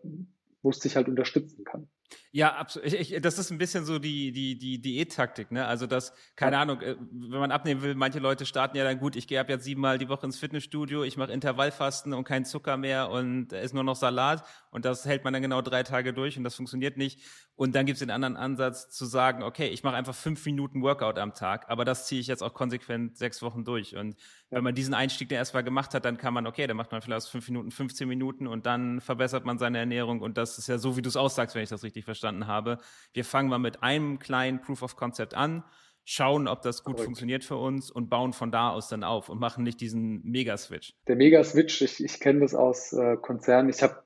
wo 0.61 0.69
es 0.69 0.79
dich 0.79 0.95
halt 0.95 1.07
unterstützen 1.07 1.63
kann. 1.65 1.89
Ja, 2.35 2.55
absolut. 2.55 2.91
Ich, 2.91 3.13
ich, 3.13 3.21
das 3.21 3.37
ist 3.37 3.51
ein 3.51 3.59
bisschen 3.59 3.85
so 3.85 3.99
die, 3.99 4.31
die, 4.31 4.57
die 4.57 4.81
Diät-Taktik, 4.81 5.51
ne? 5.51 5.67
Also 5.67 5.85
das, 5.85 6.13
keine 6.35 6.55
ja. 6.55 6.63
Ahnung, 6.63 6.81
äh, 6.81 6.95
wenn 7.11 7.39
man 7.39 7.51
abnehmen 7.51 7.83
will, 7.83 7.93
manche 7.93 8.17
Leute 8.17 8.47
starten 8.47 8.75
ja 8.75 8.83
dann 8.83 8.97
gut, 8.97 9.15
ich 9.15 9.27
gehe 9.27 9.39
ab 9.39 9.49
jetzt 9.49 9.65
siebenmal 9.65 9.99
die 9.99 10.09
Woche 10.09 10.25
ins 10.25 10.39
Fitnessstudio, 10.39 11.03
ich 11.03 11.15
mache 11.15 11.31
Intervallfasten 11.31 12.11
und 12.11 12.23
kein 12.23 12.43
Zucker 12.43 12.75
mehr 12.75 13.11
und 13.11 13.53
esse 13.53 13.75
nur 13.75 13.83
noch 13.83 13.95
Salat 13.95 14.43
und 14.71 14.83
das 14.83 15.05
hält 15.05 15.23
man 15.23 15.33
dann 15.33 15.43
genau 15.43 15.61
drei 15.61 15.83
Tage 15.83 16.11
durch 16.11 16.35
und 16.35 16.43
das 16.43 16.55
funktioniert 16.55 16.97
nicht. 16.97 17.19
Und 17.55 17.75
dann 17.75 17.85
gibt 17.85 17.97
es 17.97 17.99
den 17.99 18.09
anderen 18.09 18.35
Ansatz 18.35 18.89
zu 18.89 19.05
sagen, 19.05 19.43
okay, 19.43 19.67
ich 19.67 19.83
mache 19.83 19.95
einfach 19.95 20.15
fünf 20.15 20.43
Minuten 20.47 20.81
Workout 20.81 21.19
am 21.19 21.35
Tag, 21.35 21.69
aber 21.69 21.85
das 21.85 22.07
ziehe 22.07 22.19
ich 22.19 22.25
jetzt 22.25 22.41
auch 22.41 22.55
konsequent 22.55 23.15
sechs 23.15 23.43
Wochen 23.43 23.63
durch. 23.63 23.95
Und 23.95 24.15
ja. 24.15 24.57
wenn 24.57 24.63
man 24.63 24.73
diesen 24.73 24.95
Einstieg 24.95 25.29
dann 25.29 25.37
erstmal 25.37 25.63
gemacht 25.63 25.93
hat, 25.93 26.03
dann 26.03 26.17
kann 26.17 26.33
man, 26.33 26.47
okay, 26.47 26.65
dann 26.65 26.77
macht 26.77 26.91
man 26.91 27.03
vielleicht 27.03 27.27
fünf 27.27 27.47
Minuten 27.47 27.69
15 27.69 28.07
Minuten 28.07 28.47
und 28.47 28.65
dann 28.65 29.01
verbessert 29.01 29.45
man 29.45 29.59
seine 29.59 29.77
Ernährung. 29.77 30.21
Und 30.21 30.39
das 30.39 30.57
ist 30.57 30.67
ja 30.67 30.79
so, 30.79 30.97
wie 30.97 31.03
du 31.03 31.09
es 31.09 31.15
aussagst, 31.15 31.53
wenn 31.53 31.61
ich 31.61 31.69
das 31.69 31.83
richtig 31.83 32.05
verstanden 32.23 32.47
habe. 32.47 32.77
Wir 33.13 33.25
fangen 33.25 33.49
mal 33.49 33.59
mit 33.59 33.83
einem 33.83 34.19
kleinen 34.19 34.61
Proof 34.61 34.81
of 34.81 34.95
Concept 34.95 35.33
an, 35.33 35.63
schauen, 36.05 36.47
ob 36.47 36.61
das 36.61 36.83
gut 36.83 36.95
Correct. 36.95 37.05
funktioniert 37.05 37.43
für 37.43 37.57
uns 37.57 37.91
und 37.91 38.09
bauen 38.09 38.33
von 38.33 38.51
da 38.51 38.69
aus 38.69 38.87
dann 38.87 39.03
auf 39.03 39.29
und 39.29 39.39
machen 39.39 39.63
nicht 39.63 39.81
diesen 39.81 40.23
Mega-Switch. 40.23 40.93
Der 41.07 41.15
Mega-Switch, 41.15 41.81
ich, 41.81 42.03
ich 42.03 42.19
kenne 42.19 42.41
das 42.41 42.55
aus 42.55 42.93
äh, 42.93 43.17
Konzernen. 43.17 43.69
Ich 43.69 43.83
habe 43.83 44.03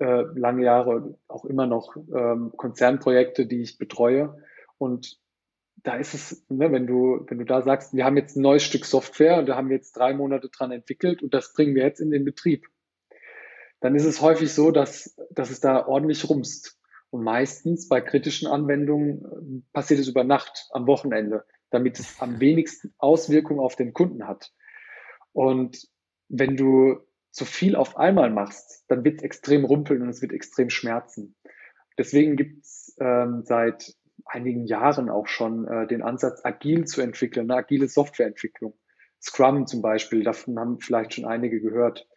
äh, 0.00 0.22
lange 0.34 0.64
Jahre 0.64 1.16
auch 1.28 1.44
immer 1.44 1.66
noch 1.66 1.96
ähm, 1.96 2.52
Konzernprojekte, 2.56 3.46
die 3.46 3.62
ich 3.62 3.78
betreue. 3.78 4.36
Und 4.78 5.20
da 5.82 5.96
ist 5.96 6.14
es, 6.14 6.44
ne, 6.48 6.72
wenn 6.72 6.86
du, 6.86 7.24
wenn 7.28 7.38
du 7.38 7.44
da 7.44 7.62
sagst, 7.62 7.94
wir 7.94 8.04
haben 8.04 8.16
jetzt 8.16 8.36
ein 8.36 8.42
neues 8.42 8.64
Stück 8.64 8.84
Software 8.84 9.38
und 9.38 9.46
da 9.46 9.56
haben 9.56 9.68
wir 9.68 9.76
jetzt 9.76 9.96
drei 9.96 10.12
Monate 10.12 10.48
dran 10.48 10.72
entwickelt 10.72 11.22
und 11.22 11.34
das 11.34 11.52
bringen 11.52 11.74
wir 11.74 11.84
jetzt 11.84 12.00
in 12.00 12.10
den 12.10 12.24
Betrieb, 12.24 12.66
dann 13.80 13.94
ist 13.94 14.04
es 14.04 14.20
häufig 14.20 14.52
so, 14.52 14.70
dass, 14.70 15.16
dass 15.30 15.50
es 15.50 15.60
da 15.60 15.86
ordentlich 15.86 16.28
rumst. 16.28 16.79
Und 17.10 17.24
meistens 17.24 17.88
bei 17.88 18.00
kritischen 18.00 18.48
Anwendungen 18.48 19.24
äh, 19.24 19.72
passiert 19.72 20.00
es 20.00 20.08
über 20.08 20.24
Nacht 20.24 20.68
am 20.70 20.86
Wochenende, 20.86 21.44
damit 21.70 21.98
es 21.98 22.20
am 22.20 22.40
wenigsten 22.40 22.94
Auswirkungen 22.98 23.60
auf 23.60 23.76
den 23.76 23.92
Kunden 23.92 24.26
hat. 24.26 24.52
Und 25.32 25.88
wenn 26.28 26.56
du 26.56 27.00
zu 27.30 27.44
viel 27.44 27.76
auf 27.76 27.96
einmal 27.96 28.30
machst, 28.30 28.84
dann 28.88 29.04
wird 29.04 29.18
es 29.18 29.22
extrem 29.22 29.64
rumpeln 29.64 30.02
und 30.02 30.08
es 30.08 30.22
wird 30.22 30.32
extrem 30.32 30.70
schmerzen. 30.70 31.36
Deswegen 31.98 32.36
gibt 32.36 32.64
es 32.64 32.96
ähm, 33.00 33.42
seit 33.44 33.94
einigen 34.24 34.66
Jahren 34.66 35.10
auch 35.10 35.26
schon 35.26 35.66
äh, 35.66 35.86
den 35.86 36.02
Ansatz, 36.02 36.44
agil 36.44 36.84
zu 36.86 37.00
entwickeln, 37.00 37.50
eine 37.50 37.60
agile 37.60 37.88
Softwareentwicklung. 37.88 38.78
Scrum 39.20 39.66
zum 39.66 39.82
Beispiel, 39.82 40.24
davon 40.24 40.58
haben 40.58 40.80
vielleicht 40.80 41.14
schon 41.14 41.26
einige 41.26 41.60
gehört. 41.60 42.08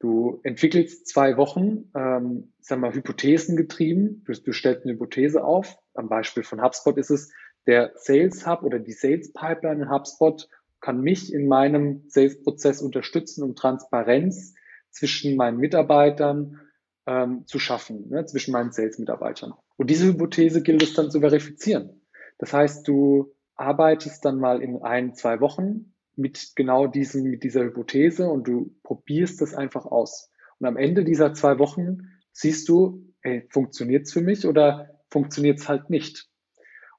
Du 0.00 0.40
entwickelst 0.44 1.08
zwei 1.08 1.36
Wochen, 1.36 1.90
ähm, 1.94 2.52
sagen 2.60 2.82
wir, 2.82 2.92
Hypothesen 2.92 3.56
getrieben. 3.56 4.22
Du, 4.24 4.32
du 4.32 4.52
stellst 4.52 4.84
eine 4.84 4.94
Hypothese 4.94 5.42
auf. 5.42 5.76
Am 5.94 6.08
Beispiel 6.08 6.44
von 6.44 6.62
HubSpot 6.62 6.96
ist 6.96 7.10
es, 7.10 7.32
der 7.66 7.92
Sales 7.96 8.46
Hub 8.46 8.62
oder 8.62 8.78
die 8.78 8.92
Sales 8.92 9.32
Pipeline 9.32 9.82
in 9.82 9.90
HubSpot 9.90 10.48
kann 10.80 11.00
mich 11.00 11.32
in 11.32 11.48
meinem 11.48 12.04
Sales-Prozess 12.08 12.80
unterstützen, 12.80 13.42
um 13.42 13.56
Transparenz 13.56 14.54
zwischen 14.90 15.36
meinen 15.36 15.58
Mitarbeitern 15.58 16.60
ähm, 17.06 17.46
zu 17.46 17.58
schaffen, 17.58 18.08
ne, 18.08 18.24
zwischen 18.26 18.52
meinen 18.52 18.70
Sales-Mitarbeitern. 18.70 19.54
Und 19.76 19.90
diese 19.90 20.06
Hypothese 20.06 20.62
gilt 20.62 20.82
es 20.82 20.94
dann 20.94 21.10
zu 21.10 21.20
verifizieren. 21.20 22.00
Das 22.38 22.52
heißt, 22.52 22.86
du 22.86 23.34
arbeitest 23.56 24.24
dann 24.24 24.38
mal 24.38 24.62
in 24.62 24.80
ein, 24.82 25.14
zwei 25.14 25.40
Wochen 25.40 25.92
mit 26.18 26.52
genau 26.56 26.86
diesem, 26.86 27.24
mit 27.24 27.44
dieser 27.44 27.64
Hypothese 27.64 28.28
und 28.28 28.48
du 28.48 28.74
probierst 28.82 29.40
das 29.40 29.54
einfach 29.54 29.86
aus. 29.86 30.30
Und 30.58 30.66
am 30.66 30.76
Ende 30.76 31.04
dieser 31.04 31.32
zwei 31.32 31.58
Wochen 31.58 32.08
siehst 32.32 32.68
du, 32.68 33.04
funktioniert 33.50 34.06
es 34.06 34.12
für 34.12 34.20
mich 34.20 34.46
oder 34.46 35.00
funktioniert 35.10 35.60
es 35.60 35.68
halt 35.68 35.90
nicht? 35.90 36.28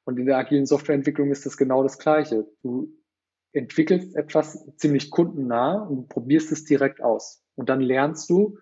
Und 0.06 0.18
in 0.18 0.26
der 0.26 0.38
agilen 0.38 0.66
Softwareentwicklung 0.66 1.32
ist 1.32 1.46
das 1.46 1.58
genau 1.58 1.84
das 1.84 2.00
Gleiche. 2.00 2.48
Du 2.64 2.94
entwickelst 3.52 4.16
etwas 4.16 4.66
ziemlich 4.78 5.12
kundennah 5.12 5.84
und 5.84 6.08
probierst 6.08 6.52
es 6.52 6.64
direkt 6.64 7.02
aus. 7.02 7.44
Und 7.56 7.70
dann 7.70 7.82
lernst 7.82 8.30
du, 8.30 8.58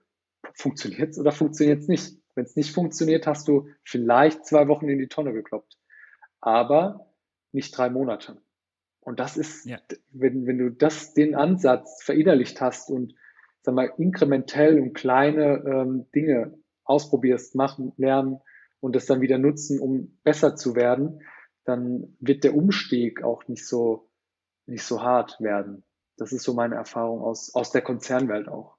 funktioniert 0.54 1.12
es 1.12 1.20
oder 1.20 1.32
funktioniert 1.32 1.82
es 1.82 1.88
nicht. 1.88 2.18
Wenn 2.36 2.46
es 2.46 2.56
nicht 2.56 2.74
funktioniert, 2.74 3.28
hast 3.28 3.48
du 3.48 3.70
vielleicht 3.84 4.46
zwei 4.46 4.68
Wochen 4.68 4.90
in 4.90 4.98
die 4.98 5.08
Tonne 5.08 5.34
gekloppt. 5.34 5.78
Aber 6.42 7.12
nicht 7.52 7.78
drei 7.78 7.90
Monate. 7.90 8.42
Und 9.08 9.22
das 9.22 9.38
ist, 9.38 9.66
ja. 9.66 9.78
wenn, 10.12 10.48
wenn 10.48 10.58
du 10.58 10.70
das, 10.70 11.14
den 11.14 11.34
Ansatz 11.34 12.04
verinnerlicht 12.04 12.60
hast 12.60 12.92
und 12.92 13.16
sag 13.62 13.74
mal, 13.74 13.90
inkrementell 13.98 14.82
und 14.82 14.96
kleine 14.96 15.64
ähm, 15.66 16.08
Dinge 16.14 16.60
ausprobierst, 16.84 17.56
machen, 17.56 17.94
lernen 17.96 18.42
und 18.82 18.98
das 18.98 19.06
dann 19.06 19.22
wieder 19.22 19.38
nutzen, 19.38 19.80
um 19.80 20.20
besser 20.26 20.58
zu 20.58 20.76
werden, 20.76 21.22
dann 21.64 22.18
wird 22.20 22.44
der 22.44 22.54
Umstieg 22.54 23.24
auch 23.24 23.48
nicht 23.48 23.66
so, 23.66 24.10
nicht 24.66 24.84
so 24.84 25.02
hart 25.02 25.40
werden. 25.40 25.86
Das 26.18 26.34
ist 26.34 26.44
so 26.44 26.54
meine 26.54 26.76
Erfahrung 26.76 27.22
aus, 27.22 27.56
aus 27.56 27.72
der 27.72 27.84
Konzernwelt 27.84 28.50
auch. 28.50 28.77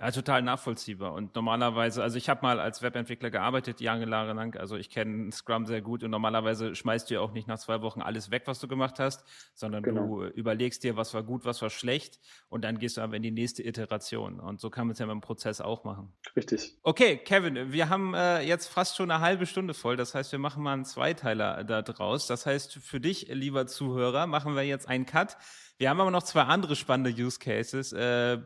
Ja, 0.00 0.12
total 0.12 0.42
nachvollziehbar. 0.42 1.12
Und 1.12 1.34
normalerweise, 1.34 2.04
also 2.04 2.18
ich 2.18 2.28
habe 2.28 2.42
mal 2.42 2.60
als 2.60 2.82
Webentwickler 2.82 3.30
gearbeitet, 3.30 3.80
Jahre 3.80 4.04
lang, 4.04 4.56
also 4.56 4.76
ich 4.76 4.90
kenne 4.90 5.32
Scrum 5.32 5.66
sehr 5.66 5.80
gut 5.80 6.04
und 6.04 6.12
normalerweise 6.12 6.76
schmeißt 6.76 7.10
du 7.10 7.14
ja 7.14 7.20
auch 7.20 7.32
nicht 7.32 7.48
nach 7.48 7.58
zwei 7.58 7.82
Wochen 7.82 8.00
alles 8.00 8.30
weg, 8.30 8.42
was 8.46 8.60
du 8.60 8.68
gemacht 8.68 9.00
hast, 9.00 9.24
sondern 9.54 9.82
genau. 9.82 10.20
du 10.20 10.24
überlegst 10.26 10.84
dir, 10.84 10.96
was 10.96 11.14
war 11.14 11.24
gut, 11.24 11.44
was 11.44 11.62
war 11.62 11.70
schlecht 11.70 12.20
und 12.48 12.62
dann 12.62 12.78
gehst 12.78 12.96
du 12.96 13.00
aber 13.00 13.16
in 13.16 13.24
die 13.24 13.32
nächste 13.32 13.64
Iteration. 13.64 14.38
Und 14.38 14.60
so 14.60 14.70
kann 14.70 14.86
man 14.86 14.92
es 14.92 15.00
ja 15.00 15.06
dem 15.06 15.20
Prozess 15.20 15.60
auch 15.60 15.82
machen. 15.82 16.12
Richtig. 16.36 16.78
Okay, 16.84 17.16
Kevin, 17.16 17.72
wir 17.72 17.88
haben 17.88 18.14
äh, 18.14 18.42
jetzt 18.42 18.68
fast 18.68 18.96
schon 18.96 19.10
eine 19.10 19.20
halbe 19.20 19.46
Stunde 19.46 19.74
voll. 19.74 19.96
Das 19.96 20.14
heißt, 20.14 20.30
wir 20.30 20.38
machen 20.38 20.62
mal 20.62 20.74
einen 20.74 20.84
Zweiteiler 20.84 21.64
da 21.64 21.82
draus. 21.82 22.28
Das 22.28 22.46
heißt, 22.46 22.74
für 22.74 23.00
dich, 23.00 23.28
lieber 23.30 23.66
Zuhörer, 23.66 24.28
machen 24.28 24.54
wir 24.54 24.62
jetzt 24.62 24.88
einen 24.88 25.06
Cut. 25.06 25.36
Wir 25.76 25.90
haben 25.90 26.00
aber 26.00 26.12
noch 26.12 26.22
zwei 26.22 26.42
andere 26.42 26.76
spannende 26.76 27.10
Use 27.10 27.40
Cases. 27.40 27.92
Äh, 27.92 28.38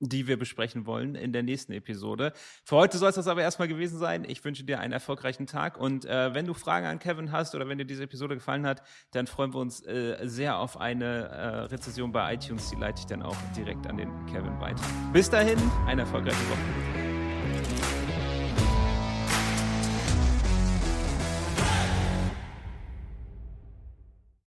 die 0.00 0.26
wir 0.26 0.38
besprechen 0.38 0.86
wollen 0.86 1.14
in 1.14 1.32
der 1.32 1.42
nächsten 1.42 1.72
Episode. 1.72 2.32
Für 2.64 2.76
heute 2.76 2.98
soll 2.98 3.10
es 3.10 3.14
das 3.14 3.28
aber 3.28 3.42
erstmal 3.42 3.68
gewesen 3.68 3.98
sein. 3.98 4.24
Ich 4.26 4.44
wünsche 4.44 4.64
dir 4.64 4.80
einen 4.80 4.92
erfolgreichen 4.92 5.46
Tag 5.46 5.78
und 5.78 6.06
äh, 6.06 6.34
wenn 6.34 6.46
du 6.46 6.54
Fragen 6.54 6.86
an 6.86 6.98
Kevin 6.98 7.32
hast 7.32 7.54
oder 7.54 7.68
wenn 7.68 7.78
dir 7.78 7.84
diese 7.84 8.04
Episode 8.04 8.34
gefallen 8.34 8.66
hat, 8.66 8.82
dann 9.12 9.26
freuen 9.26 9.52
wir 9.52 9.60
uns 9.60 9.84
äh, 9.86 10.16
sehr 10.22 10.58
auf 10.58 10.80
eine 10.80 11.28
äh, 11.28 11.46
Rezession 11.64 12.12
bei 12.12 12.34
iTunes. 12.34 12.70
Die 12.70 12.76
leite 12.76 13.00
ich 13.00 13.06
dann 13.06 13.22
auch 13.22 13.36
direkt 13.56 13.86
an 13.86 13.98
den 13.98 14.08
Kevin 14.26 14.58
weiter. 14.60 14.82
Bis 15.12 15.28
dahin, 15.28 15.58
eine 15.86 16.02
erfolgreiche 16.02 16.40
Woche. 16.48 17.09